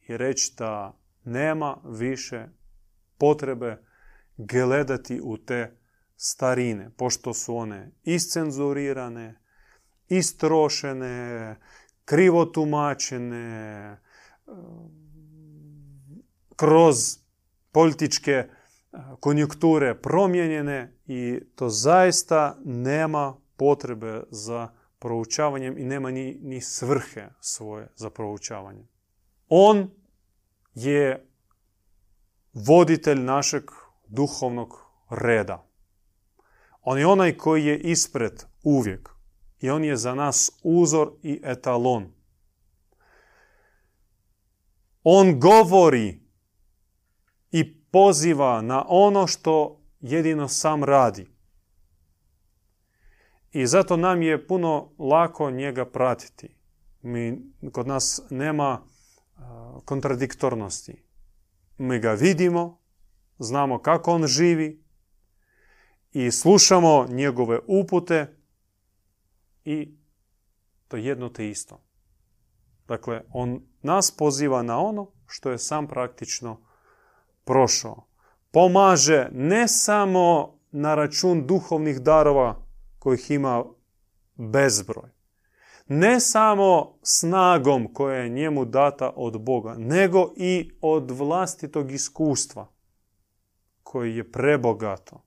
i 0.08 0.16
reći 0.16 0.54
da 0.58 0.98
nema 1.24 1.76
više 1.84 2.46
potrebe 3.18 3.82
gledati 4.36 5.20
u 5.22 5.36
te 5.38 5.78
starine, 6.16 6.90
pošto 6.96 7.34
su 7.34 7.56
one 7.56 7.90
iscenzurirane, 8.02 9.40
istrošene, 10.08 11.56
krivo 12.04 12.44
tumačene, 12.44 13.96
kroz 16.56 17.18
političke 17.72 18.48
konjunkture 19.20 19.94
promijenjene 19.94 20.98
i 21.06 21.40
to 21.54 21.68
zaista 21.68 22.58
nema 22.64 23.36
potrebe 23.56 24.22
za 24.30 24.68
proučavanjem 24.98 25.78
i 25.78 25.84
nema 25.84 26.10
ni, 26.10 26.38
ni 26.42 26.60
svrhe 26.60 27.28
svoje 27.40 27.88
za 27.96 28.10
proučavanje. 28.10 28.86
On 29.48 29.90
je 30.74 31.28
voditelj 32.52 33.20
našeg 33.20 33.70
duhovnog 34.06 34.74
reda. 35.10 35.66
On 36.82 36.98
je 36.98 37.06
onaj 37.06 37.36
koji 37.36 37.64
je 37.64 37.80
ispred 37.80 38.44
uvijek 38.62 39.10
i 39.60 39.70
on 39.70 39.84
je 39.84 39.96
za 39.96 40.14
nas 40.14 40.50
uzor 40.62 41.12
i 41.22 41.40
etalon. 41.44 42.12
On 45.02 45.40
govori 45.40 46.20
i 47.50 47.85
poziva 47.96 48.62
na 48.62 48.84
ono 48.88 49.26
što 49.26 49.80
jedino 50.00 50.48
sam 50.48 50.84
radi. 50.84 51.26
I 53.52 53.66
zato 53.66 53.96
nam 53.96 54.22
je 54.22 54.46
puno 54.46 54.92
lako 54.98 55.50
njega 55.50 55.84
pratiti. 55.84 56.56
Mi, 57.02 57.38
kod 57.72 57.86
nas 57.86 58.22
nema 58.30 58.82
kontradiktornosti. 59.84 61.02
Mi 61.78 61.98
ga 61.98 62.12
vidimo, 62.12 62.78
znamo 63.38 63.78
kako 63.78 64.12
on 64.12 64.26
živi 64.26 64.84
i 66.12 66.30
slušamo 66.30 67.06
njegove 67.08 67.60
upute 67.66 68.36
i 69.64 69.96
to 70.88 70.96
jedno 70.96 71.28
te 71.28 71.48
isto. 71.48 71.80
Dakle, 72.88 73.22
on 73.32 73.60
nas 73.82 74.16
poziva 74.18 74.62
na 74.62 74.78
ono 74.78 75.12
što 75.26 75.50
je 75.50 75.58
sam 75.58 75.86
praktično 75.86 76.65
prošao. 77.46 78.06
Pomaže 78.50 79.28
ne 79.32 79.68
samo 79.68 80.58
na 80.70 80.94
račun 80.94 81.46
duhovnih 81.46 82.00
darova 82.00 82.66
kojih 82.98 83.30
ima 83.30 83.64
bezbroj. 84.34 85.10
Ne 85.88 86.20
samo 86.20 86.98
snagom 87.02 87.94
koja 87.94 88.16
je 88.16 88.28
njemu 88.28 88.64
data 88.64 89.12
od 89.16 89.40
Boga, 89.40 89.74
nego 89.78 90.32
i 90.36 90.70
od 90.80 91.10
vlastitog 91.10 91.92
iskustva 91.92 92.72
koji 93.82 94.16
je 94.16 94.32
prebogato. 94.32 95.22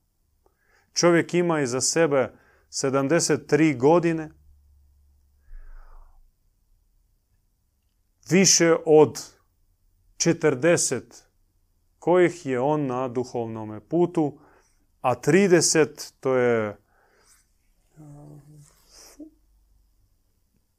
Čovjek 0.92 1.34
ima 1.34 1.60
iza 1.60 1.80
sebe 1.80 2.32
73 2.70 3.76
godine, 3.76 4.30
više 8.30 8.76
od 8.86 9.20
40 10.16 11.29
kojih 12.00 12.46
je 12.46 12.60
on 12.60 12.86
na 12.86 13.08
duhovnom 13.08 13.80
putu, 13.88 14.38
a 15.00 15.14
30 15.14 16.12
to 16.20 16.34
je 16.36 16.76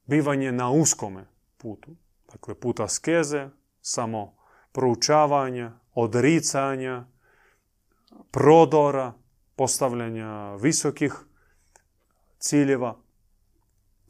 bivanje 0.06 0.52
na 0.52 0.70
uskome 0.70 1.26
putu. 1.56 1.90
Dakle, 2.32 2.54
put 2.54 2.80
askeze, 2.80 3.48
samo 3.80 4.34
proučavanja, 4.72 5.72
odricanja, 5.94 7.04
prodora, 8.30 9.12
postavljanja 9.56 10.54
visokih 10.54 11.14
ciljeva 12.38 12.96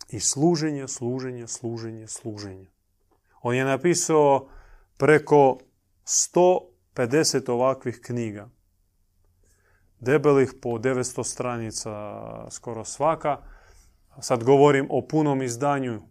i 0.08 0.20
služenje, 0.20 0.88
služenje, 0.88 1.46
služenje, 1.46 2.08
služenje. 2.08 2.70
On 3.42 3.54
je 3.54 3.64
napisao 3.64 4.48
preko 4.96 5.58
150 6.95 7.51
ovakvih 7.51 8.01
knjiga. 8.05 8.49
Debelih 10.01 10.55
po 10.62 10.68
900 10.68 11.24
stranica 11.24 11.90
skoro 12.51 12.84
svaka. 12.84 13.43
Sad 14.20 14.45
govorim 14.45 14.86
o 14.90 15.07
punom 15.09 15.43
izdanju 15.43 16.03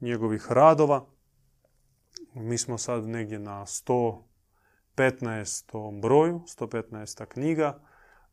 njegovih 0.00 0.46
radova. 0.52 1.06
Mi 2.34 2.58
smo 2.58 2.78
sad 2.78 3.08
negdje 3.08 3.38
na 3.38 3.66
115. 4.96 6.00
broju, 6.00 6.40
115. 6.58 7.26
knjiga, 7.26 7.80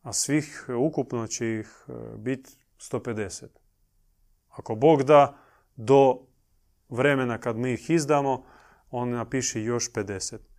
a 0.02 0.12
svih 0.12 0.66
ukupno 0.78 1.26
će 1.26 1.60
ih 1.60 1.84
e, 1.88 1.92
biti 2.16 2.50
150. 2.78 3.46
Ako 4.48 4.74
Bog 4.74 5.02
da, 5.02 5.38
do 5.76 6.18
vremena 6.88 7.38
kad 7.38 7.56
mi 7.56 7.72
ih 7.72 7.90
izdamo, 7.90 8.44
on 8.90 9.10
napiše 9.10 9.62
još 9.62 9.92
50. 9.92 10.51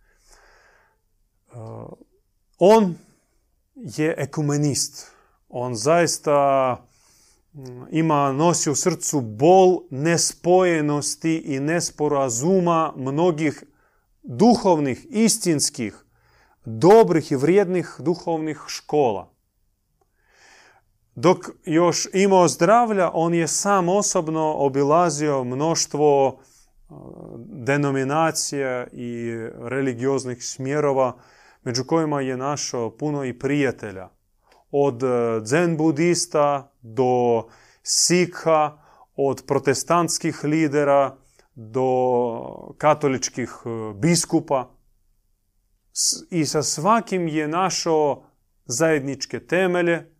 E, 1.54 1.58
on 2.58 2.94
je 3.74 4.14
ekumenist. 4.18 5.06
On 5.48 5.74
zaista 5.74 6.76
ima, 7.90 8.32
nosi 8.32 8.70
u 8.70 8.74
srcu 8.74 9.20
bol 9.20 9.80
nespojenosti 9.90 11.36
i 11.36 11.60
nesporazuma 11.60 12.92
mnogih 12.96 13.64
duhovnih, 14.22 15.06
istinskih, 15.10 16.04
dobrih 16.64 17.32
i 17.32 17.36
vrijednih 17.36 17.96
duhovnih 17.98 18.60
škola. 18.66 19.34
Dok 21.14 21.50
još 21.64 22.08
imao 22.12 22.48
zdravlja, 22.48 23.10
on 23.14 23.34
je 23.34 23.48
sam 23.48 23.88
osobno 23.88 24.52
obilazio 24.52 25.44
mnoštvo 25.44 26.38
denominacija 27.46 28.86
i 28.92 29.36
religioznih 29.58 30.44
smjerova, 30.44 31.16
među 31.64 31.84
kojima 31.84 32.20
je 32.20 32.36
našao 32.36 32.96
puno 32.96 33.24
i 33.24 33.38
prijatelja 33.38 34.08
od 34.70 35.02
e, 35.02 35.06
zen 35.44 35.76
budista 35.76 36.72
do 36.82 37.44
sikha, 37.82 38.78
od 39.16 39.44
protestantskih 39.46 40.44
lidera 40.44 41.16
do 41.54 41.88
katoličkih 42.78 43.50
e, 43.64 43.68
biskupa. 43.94 44.70
I 46.30 46.44
sa 46.44 46.62
svakim 46.62 47.28
je 47.28 47.48
našao 47.48 48.24
zajedničke 48.66 49.40
temelje 49.40 50.10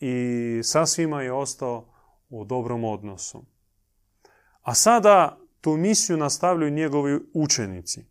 i 0.00 0.60
sa 0.62 0.86
svima 0.86 1.22
je 1.22 1.32
ostao 1.32 1.92
u 2.28 2.44
dobrom 2.44 2.84
odnosu. 2.84 3.44
A 4.62 4.74
sada 4.74 5.38
tu 5.60 5.76
misiju 5.76 6.16
nastavljaju 6.16 6.70
njegovi 6.70 7.20
učenici. 7.34 8.04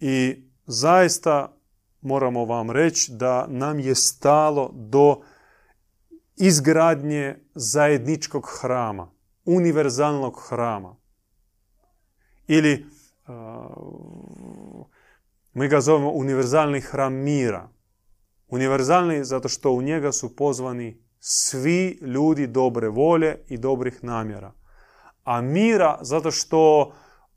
I 0.00 0.44
zaista 0.66 1.56
moramo 2.02 2.44
vam 2.44 2.70
reći 2.70 3.12
da 3.12 3.46
nam 3.48 3.80
je 3.80 3.94
stalo 3.94 4.70
do 4.74 5.20
izgradnje 6.36 7.38
zajedničkog 7.54 8.46
hrama, 8.60 9.10
univerzalnog 9.44 10.42
hrama. 10.48 10.96
Ili 12.46 12.86
mi 15.52 15.68
ga 15.68 15.80
zovemo 15.80 16.10
univerzalni 16.10 16.80
hram 16.80 17.14
mira. 17.14 17.68
Univerzalni 18.48 19.24
zato 19.24 19.48
što 19.48 19.70
u 19.70 19.82
njega 19.82 20.12
su 20.12 20.36
pozvani 20.36 21.02
svi 21.18 21.98
ljudi 22.02 22.46
dobre 22.46 22.88
volje 22.88 23.44
i 23.48 23.58
dobrih 23.58 24.04
namjera. 24.04 24.52
A 25.24 25.40
mira 25.40 25.98
zato 26.02 26.30
što 26.30 26.92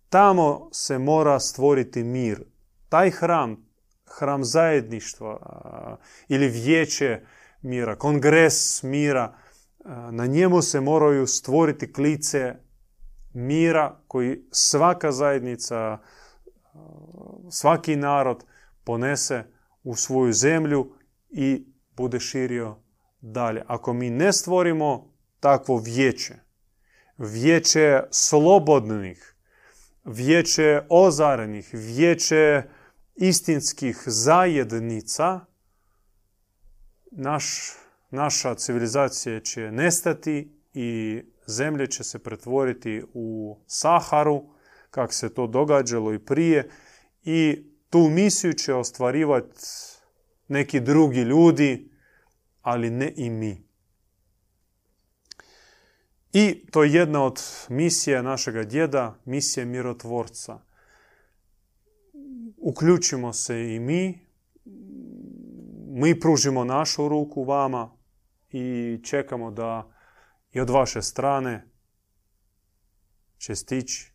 tamo 0.09 0.69
se 0.71 0.99
mora 0.99 1.39
stvoriti 1.39 2.03
mir. 2.03 2.43
Taj 2.89 3.11
hram, 3.11 3.64
hram 4.19 4.43
zajedništva 4.43 5.39
ili 6.27 6.47
vijeće 6.47 7.21
mira, 7.61 7.95
kongres 7.95 8.83
mira, 8.83 9.37
na 10.11 10.25
njemu 10.25 10.61
se 10.61 10.81
moraju 10.81 11.27
stvoriti 11.27 11.93
klice 11.93 12.55
mira 13.33 13.99
koji 14.07 14.41
svaka 14.51 15.11
zajednica, 15.11 15.97
svaki 17.49 17.95
narod 17.95 18.43
ponese 18.83 19.43
u 19.83 19.95
svoju 19.95 20.33
zemlju 20.33 20.93
i 21.29 21.65
bude 21.97 22.19
širio 22.19 22.75
dalje. 23.21 23.63
Ako 23.67 23.93
mi 23.93 24.09
ne 24.09 24.33
stvorimo 24.33 25.13
takvo 25.39 25.77
vijeće, 25.77 26.35
vijeće 27.17 28.03
slobodnih, 28.11 29.35
vijeće 30.05 30.81
ozarenih, 30.89 31.69
vijeće 31.73 32.63
istinskih 33.15 34.03
zajednica, 34.05 35.45
naš, 37.11 37.73
naša 38.11 38.55
civilizacija 38.55 39.39
će 39.39 39.71
nestati 39.71 40.51
i 40.73 41.21
zemlja 41.47 41.87
će 41.87 42.03
se 42.03 42.19
pretvoriti 42.19 43.03
u 43.13 43.57
Saharu, 43.67 44.43
kak 44.91 45.13
se 45.13 45.33
to 45.33 45.47
događalo 45.47 46.13
i 46.13 46.19
prije 46.19 46.69
i 47.23 47.65
tu 47.89 47.99
misiju 47.99 48.53
će 48.53 48.73
ostvarivati 48.73 49.61
neki 50.47 50.79
drugi 50.79 51.21
ljudi, 51.21 51.91
ali 52.61 52.89
ne 52.89 53.13
i 53.15 53.29
mi. 53.29 53.65
I 56.33 56.65
to 56.71 56.83
je 56.83 56.93
jedna 56.93 57.23
od 57.23 57.41
misija 57.69 58.21
našega 58.21 58.63
djeda, 58.63 59.19
misija 59.25 59.65
mirotvorca. 59.65 60.59
Uključimo 62.65 63.33
se 63.33 63.73
i 63.75 63.79
mi, 63.79 64.27
mi 65.87 66.19
pružimo 66.19 66.63
našu 66.63 67.07
ruku 67.07 67.43
vama 67.43 67.97
i 68.49 68.99
čekamo 69.03 69.51
da 69.51 69.93
i 70.51 70.59
od 70.59 70.69
vaše 70.69 71.01
strane 71.01 71.67
će 73.37 73.55
stići 73.55 74.13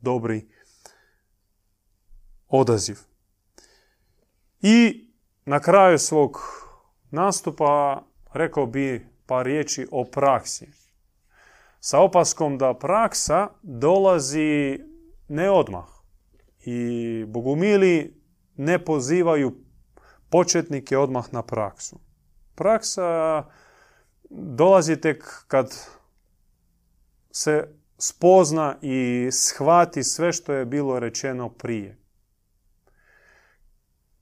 dobri 0.00 0.48
odaziv. 2.48 2.98
I 4.60 5.06
na 5.44 5.60
kraju 5.60 5.98
svog 5.98 6.38
nastupa 7.10 8.02
rekao 8.32 8.66
bi 8.66 9.06
par 9.26 9.46
riječi 9.46 9.86
o 9.90 10.04
praksi. 10.04 10.68
Sa 11.80 12.00
opaskom 12.00 12.58
da 12.58 12.74
praksa 12.74 13.48
dolazi 13.62 14.80
ne 15.28 15.50
odmah. 15.50 15.91
I 16.64 17.24
bogumili 17.28 18.22
ne 18.56 18.84
pozivaju 18.84 19.56
početnike 20.30 20.98
odmah 20.98 21.32
na 21.32 21.42
praksu. 21.42 22.00
Praksa 22.54 23.44
dolazi 24.30 24.96
tek 24.96 25.44
kad 25.46 25.74
se 27.30 27.68
spozna 27.98 28.76
i 28.82 29.28
shvati 29.32 30.02
sve 30.02 30.32
što 30.32 30.52
je 30.52 30.64
bilo 30.64 30.98
rečeno 30.98 31.48
prije. 31.48 31.98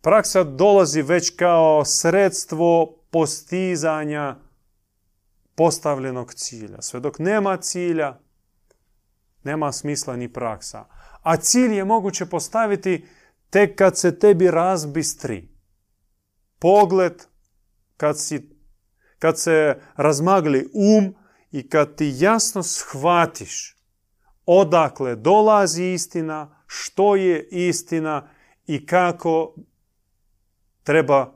Praksa 0.01 0.45
dolazi 0.45 1.03
već 1.03 1.37
kao 1.37 1.85
sredstvo 1.85 2.97
postizanja 3.11 4.37
postavljenog 5.55 6.35
cilja. 6.35 6.83
Sve 6.83 7.01
dok 7.01 7.19
nema 7.19 7.57
cilja, 7.57 8.19
nema 9.45 9.73
smisla 9.73 10.17
ni 10.17 10.33
praksa. 10.33 10.85
A 11.23 11.37
cilj 11.37 11.77
je 11.77 11.85
moguće 11.85 12.27
postaviti 12.27 13.05
tek 13.51 13.79
kad 13.79 13.99
se 13.99 14.19
tebi 14.19 14.51
razbistri. 14.51 15.49
Pogled, 16.59 17.23
kad, 17.97 18.21
si, 18.21 18.51
kad 19.19 19.39
se 19.39 19.81
razmagli 19.97 20.71
um 20.75 21.15
i 21.51 21.69
kad 21.69 21.97
ti 21.97 22.15
jasno 22.19 22.63
shvatiš 22.63 23.77
odakle 24.47 25.17
dolazi 25.17 25.85
istina, 25.85 26.63
što 26.67 27.17
je 27.17 27.49
istina 27.51 28.29
i 28.67 28.87
kako 28.87 29.55
treba 30.83 31.33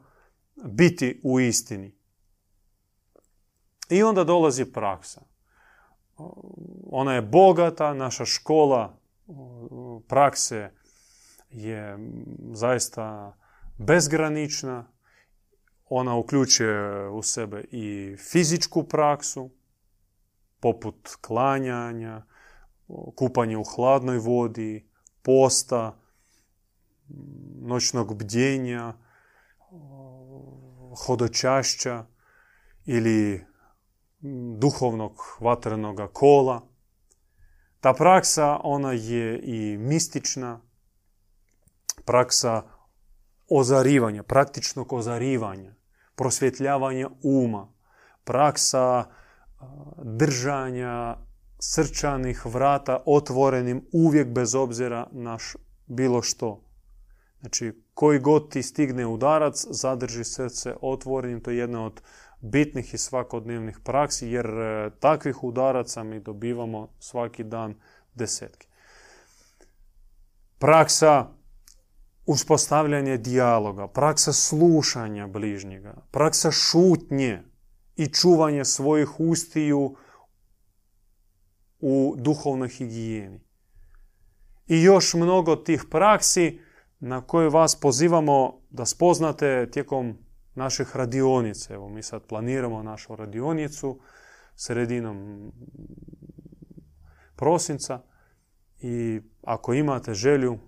biti 0.64 1.20
u 1.24 1.40
istini. 1.40 1.94
I 3.88 4.02
onda 4.02 4.24
dolazi 4.24 4.64
praksa. 4.64 5.22
Ona 6.90 7.14
je 7.14 7.22
bogata, 7.22 7.94
naša 7.94 8.24
škola 8.24 8.98
prakse 10.08 10.70
je 11.50 11.98
zaista 12.52 13.36
bezgranična. 13.78 14.90
Ona 15.88 16.16
uključuje 16.16 17.08
u 17.08 17.22
sebe 17.22 17.64
i 17.70 18.16
fizičku 18.16 18.84
praksu, 18.84 19.50
poput 20.60 21.08
klanjanja, 21.20 22.22
kupanje 23.16 23.56
u 23.56 23.64
hladnoj 23.64 24.18
vodi, 24.18 24.88
posta, 25.22 25.98
noćnog 27.60 28.14
bdjenja, 28.14 28.94
hodočašća 31.06 32.06
ili 32.84 33.44
duhovnog 34.58 35.12
vatrenog 35.40 36.00
kola. 36.12 36.73
Ta 37.84 37.92
praksa, 37.92 38.60
ona 38.62 38.92
je 38.92 39.40
i 39.42 39.76
mistična, 39.76 40.60
praksa 42.04 42.62
ozarivanja, 43.48 44.22
praktičnog 44.22 44.92
ozarivanja, 44.92 45.74
prosvjetljavanja 46.14 47.10
uma, 47.22 47.72
praksa 48.24 49.04
držanja 50.02 51.16
srčanih 51.58 52.46
vrata 52.46 53.02
otvorenim 53.06 53.86
uvijek 53.92 54.28
bez 54.28 54.54
obzira 54.54 55.06
na 55.12 55.38
bilo 55.86 56.22
što. 56.22 56.64
Znači, 57.40 57.84
koji 57.94 58.18
god 58.18 58.50
ti 58.50 58.62
stigne 58.62 59.06
udarac, 59.06 59.66
zadrži 59.70 60.24
srce 60.24 60.74
otvorenim. 60.80 61.40
To 61.40 61.50
je 61.50 61.56
jedna 61.56 61.84
od 61.84 62.00
bitnih 62.44 62.94
i 62.94 62.98
svakodnevnih 62.98 63.78
praksi, 63.84 64.28
jer 64.28 64.46
e, 64.46 64.90
takvih 65.00 65.44
udaraca 65.44 66.02
mi 66.02 66.20
dobivamo 66.20 66.88
svaki 66.98 67.44
dan 67.44 67.74
desetke. 68.14 68.66
Praksa 70.58 71.26
uspostavljanja 72.26 73.16
dijaloga, 73.16 73.88
praksa 73.88 74.32
slušanja 74.32 75.26
bližnjega, 75.26 75.94
praksa 76.10 76.50
šutnje 76.50 77.42
i 77.96 78.06
čuvanja 78.06 78.64
svojih 78.64 79.20
ustiju 79.20 79.96
u 81.80 82.14
duhovnoj 82.18 82.68
higijeni. 82.68 83.40
I 84.66 84.82
još 84.82 85.14
mnogo 85.14 85.56
tih 85.56 85.84
praksi 85.90 86.60
na 87.00 87.20
koje 87.20 87.48
vas 87.48 87.80
pozivamo 87.80 88.60
da 88.70 88.86
spoznate 88.86 89.70
tijekom 89.70 90.23
naših 90.54 90.96
radionica. 90.96 91.74
Evo, 91.74 91.88
mi 91.88 92.02
sad 92.02 92.26
planiramo 92.26 92.82
našu 92.82 93.16
radionicu 93.16 94.00
sredinom 94.56 95.50
prosinca 97.36 98.00
i 98.80 99.20
ako 99.42 99.74
imate 99.74 100.14
želju 100.14 100.58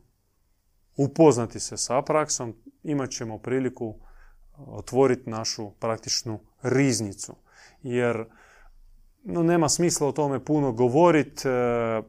upoznati 0.97 1.61
se 1.61 1.77
sa 1.77 2.03
praksom, 2.03 2.55
imat 2.83 3.11
ćemo 3.11 3.39
priliku 3.39 3.95
otvoriti 4.57 5.31
našu 5.31 5.71
praktičnu 5.71 6.41
riznicu. 6.63 7.37
Jer 7.83 8.25
no, 9.25 9.43
nema 9.43 9.69
smisla 9.69 10.09
o 10.09 10.13
tome 10.13 10.45
puno 10.45 10.73
govoriti. 10.73 11.49
E, 11.49 11.53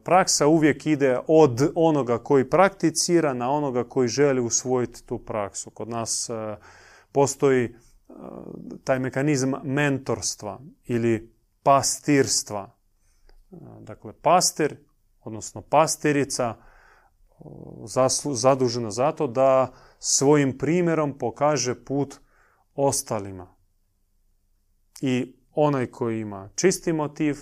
praksa 0.04 0.46
uvijek 0.46 0.86
ide 0.86 1.18
od 1.26 1.72
onoga 1.74 2.18
koji 2.18 2.50
prakticira 2.50 3.34
na 3.34 3.50
onoga 3.50 3.84
koji 3.84 4.08
želi 4.08 4.40
usvojiti 4.40 5.06
tu 5.06 5.18
praksu. 5.18 5.70
Kod 5.70 5.88
nas 5.88 6.30
e, 6.30 6.56
postoji 7.12 7.64
e, 7.64 7.72
taj 8.84 8.98
mekanizam 8.98 9.52
mentorstva 9.64 10.60
ili 10.84 11.34
pastirstva. 11.62 12.74
Dakle, 13.80 14.12
pastir, 14.12 14.76
odnosno 15.20 15.62
pastirica, 15.62 16.56
zadužena 18.32 18.90
za 18.90 19.12
to 19.12 19.26
da 19.26 19.72
svojim 19.98 20.58
primjerom 20.58 21.18
pokaže 21.18 21.84
put 21.84 22.20
ostalima. 22.74 23.54
I 25.00 25.36
onaj 25.54 25.86
koji 25.86 26.20
ima 26.20 26.50
čisti 26.54 26.92
motiv, 26.92 27.36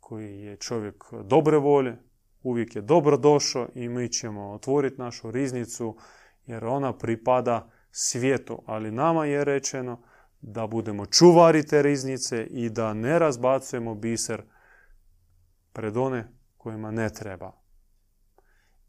koji 0.00 0.40
je 0.40 0.56
čovjek 0.56 1.04
dobre 1.24 1.58
volje, 1.58 1.96
uvijek 2.42 2.76
je 2.76 2.82
dobro 2.82 3.16
došao 3.16 3.68
i 3.74 3.88
mi 3.88 4.08
ćemo 4.08 4.50
otvoriti 4.50 5.00
našu 5.00 5.30
riznicu 5.30 5.96
jer 6.46 6.64
ona 6.64 6.98
pripada 6.98 7.70
svijetu. 7.96 8.62
Ali 8.66 8.90
nama 8.90 9.26
je 9.26 9.44
rečeno 9.44 10.02
da 10.40 10.66
budemo 10.66 11.06
čuvari 11.06 11.66
te 11.66 11.82
riznice 11.82 12.46
i 12.50 12.70
da 12.70 12.94
ne 12.94 13.18
razbacujemo 13.18 13.94
biser 13.94 14.42
pred 15.72 15.96
one 15.96 16.28
kojima 16.56 16.90
ne 16.90 17.10
treba. 17.10 17.52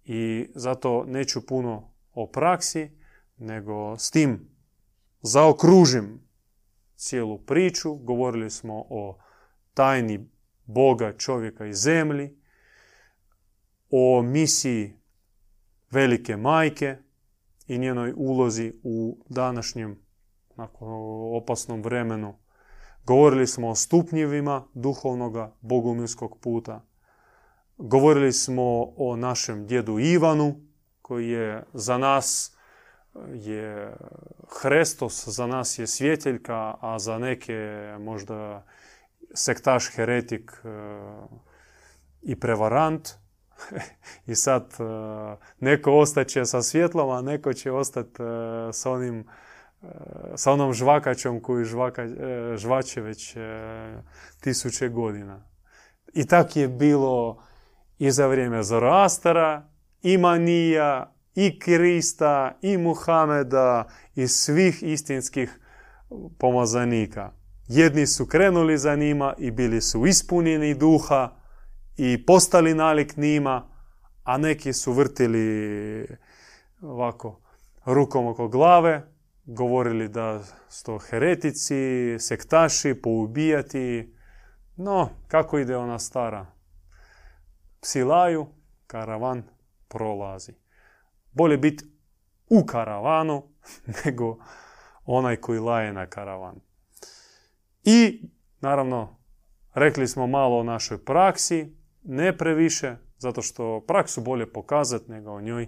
I 0.03 0.49
zato 0.55 1.05
neću 1.07 1.45
puno 1.45 1.93
o 2.13 2.27
praksi, 2.27 2.91
nego 3.37 3.97
s 3.97 4.11
tim 4.11 4.49
zaokružim 5.21 6.27
cijelu 6.95 7.45
priču. 7.45 7.95
Govorili 7.95 8.49
smo 8.49 8.85
o 8.89 9.19
tajni 9.73 10.29
Boga, 10.65 11.17
čovjeka 11.17 11.65
i 11.65 11.73
zemlji, 11.73 12.37
o 13.89 14.21
misiji 14.21 14.93
velike 15.91 16.37
majke 16.37 16.97
i 17.67 17.77
njenoj 17.77 18.13
ulozi 18.17 18.73
u 18.83 19.17
današnjem 19.29 19.99
opasnom 21.37 21.81
vremenu. 21.81 22.35
Govorili 23.03 23.47
smo 23.47 23.69
o 23.69 23.75
stupnjevima 23.75 24.67
duhovnog 24.73 25.35
bogumilskog 25.61 26.37
puta. 26.41 26.85
Govorili 27.77 28.33
smo 28.33 28.83
o 28.97 29.15
našem 29.15 29.67
djedu 29.67 29.99
Ivanu, 29.99 30.55
koji 31.01 31.29
je 31.29 31.63
za 31.73 31.97
nas 31.97 32.55
je 33.33 33.97
Hrestos 34.61 35.27
za 35.27 35.47
nas 35.47 35.79
je 35.79 35.87
svjeteljka, 35.87 36.75
a 36.81 36.99
za 36.99 37.19
neke 37.19 37.53
možda 37.99 38.65
sektaš, 39.33 39.89
heretik 39.95 40.51
e, 40.51 40.67
i 42.21 42.39
prevarant. 42.39 43.09
I 44.27 44.35
sad 44.35 44.63
e, 44.63 44.83
neko 45.59 45.91
ostaće 45.91 46.45
sa 46.45 46.61
svjetlom, 46.61 47.09
a 47.09 47.21
neko 47.21 47.53
će 47.53 47.71
ostati 47.71 48.23
e, 48.23 48.25
sa 48.73 48.91
onim 48.91 49.25
sa 50.35 50.51
onom 50.51 50.73
žvakačom 50.73 51.39
koju 51.39 51.65
žvaka, 51.65 52.07
žvače 52.57 53.01
već 53.01 53.37
tisuće 54.39 54.89
godina. 54.89 55.45
I 56.13 56.27
tak 56.27 56.55
je 56.55 56.67
bilo 56.67 57.43
i 57.99 58.11
za 58.11 58.27
vrijeme 58.27 58.63
Zoroastara, 58.63 59.69
i 60.01 60.17
Manija, 60.17 61.13
i 61.35 61.59
Krista, 61.59 62.57
i 62.61 62.77
Muhameda, 62.77 63.87
i 64.15 64.27
svih 64.27 64.83
istinskih 64.83 65.59
pomazanika. 66.37 67.31
Jedni 67.67 68.07
su 68.07 68.25
krenuli 68.25 68.77
za 68.77 68.95
njima 68.95 69.33
i 69.37 69.51
bili 69.51 69.81
su 69.81 70.05
ispunjeni 70.05 70.73
duha 70.73 71.35
i 71.97 72.25
postali 72.25 72.73
nalik 72.73 73.17
njima, 73.17 73.67
a 74.23 74.37
neki 74.37 74.73
su 74.73 74.93
vrtili 74.93 76.07
ovako 76.81 77.39
rukom 77.85 78.27
oko 78.27 78.47
glave, 78.47 79.01
govorili 79.45 80.07
da 80.09 80.43
su 80.69 80.85
to 80.85 80.97
heretici, 80.97 82.15
sektaši, 82.19 83.01
poubijati. 83.01 84.15
No, 84.75 85.09
kako 85.27 85.59
ide 85.59 85.77
ona 85.77 85.99
stara? 85.99 86.45
Psi 87.81 88.03
laju, 88.03 88.47
karavan 88.87 89.43
prolazi. 89.87 90.53
Bolje 91.31 91.57
biti 91.57 91.85
u 92.49 92.65
karavanu 92.65 93.43
nego 94.05 94.37
onaj 95.05 95.35
koji 95.35 95.59
laje 95.59 95.93
na 95.93 96.05
karavan. 96.05 96.55
I, 97.83 98.29
naravno, 98.61 99.17
rekli 99.73 100.07
smo 100.07 100.27
malo 100.27 100.59
o 100.59 100.63
našoj 100.63 101.05
praksi, 101.05 101.75
ne 102.05 102.37
previše, 102.37 102.95
zato 103.17 103.41
što 103.41 103.83
praksu 103.87 104.21
bolje 104.21 104.51
pokazati 104.51 105.11
nego 105.11 105.31
o 105.31 105.41
njoj 105.41 105.67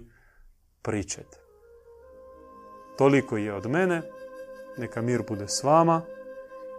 pričati. 0.82 1.36
Toliko 2.98 3.36
je 3.36 3.54
od 3.54 3.66
mene, 3.66 4.02
neka 4.78 5.02
mir 5.02 5.22
bude 5.28 5.48
s 5.48 5.62
vama 5.62 6.02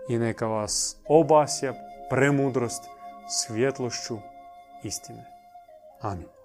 i 0.09 0.17
neka 0.17 0.47
vas 0.47 1.01
obasja 1.07 1.73
premudrost 2.09 2.83
svjetlošću 3.29 4.17
istine. 4.83 5.25
Amin. 6.01 6.38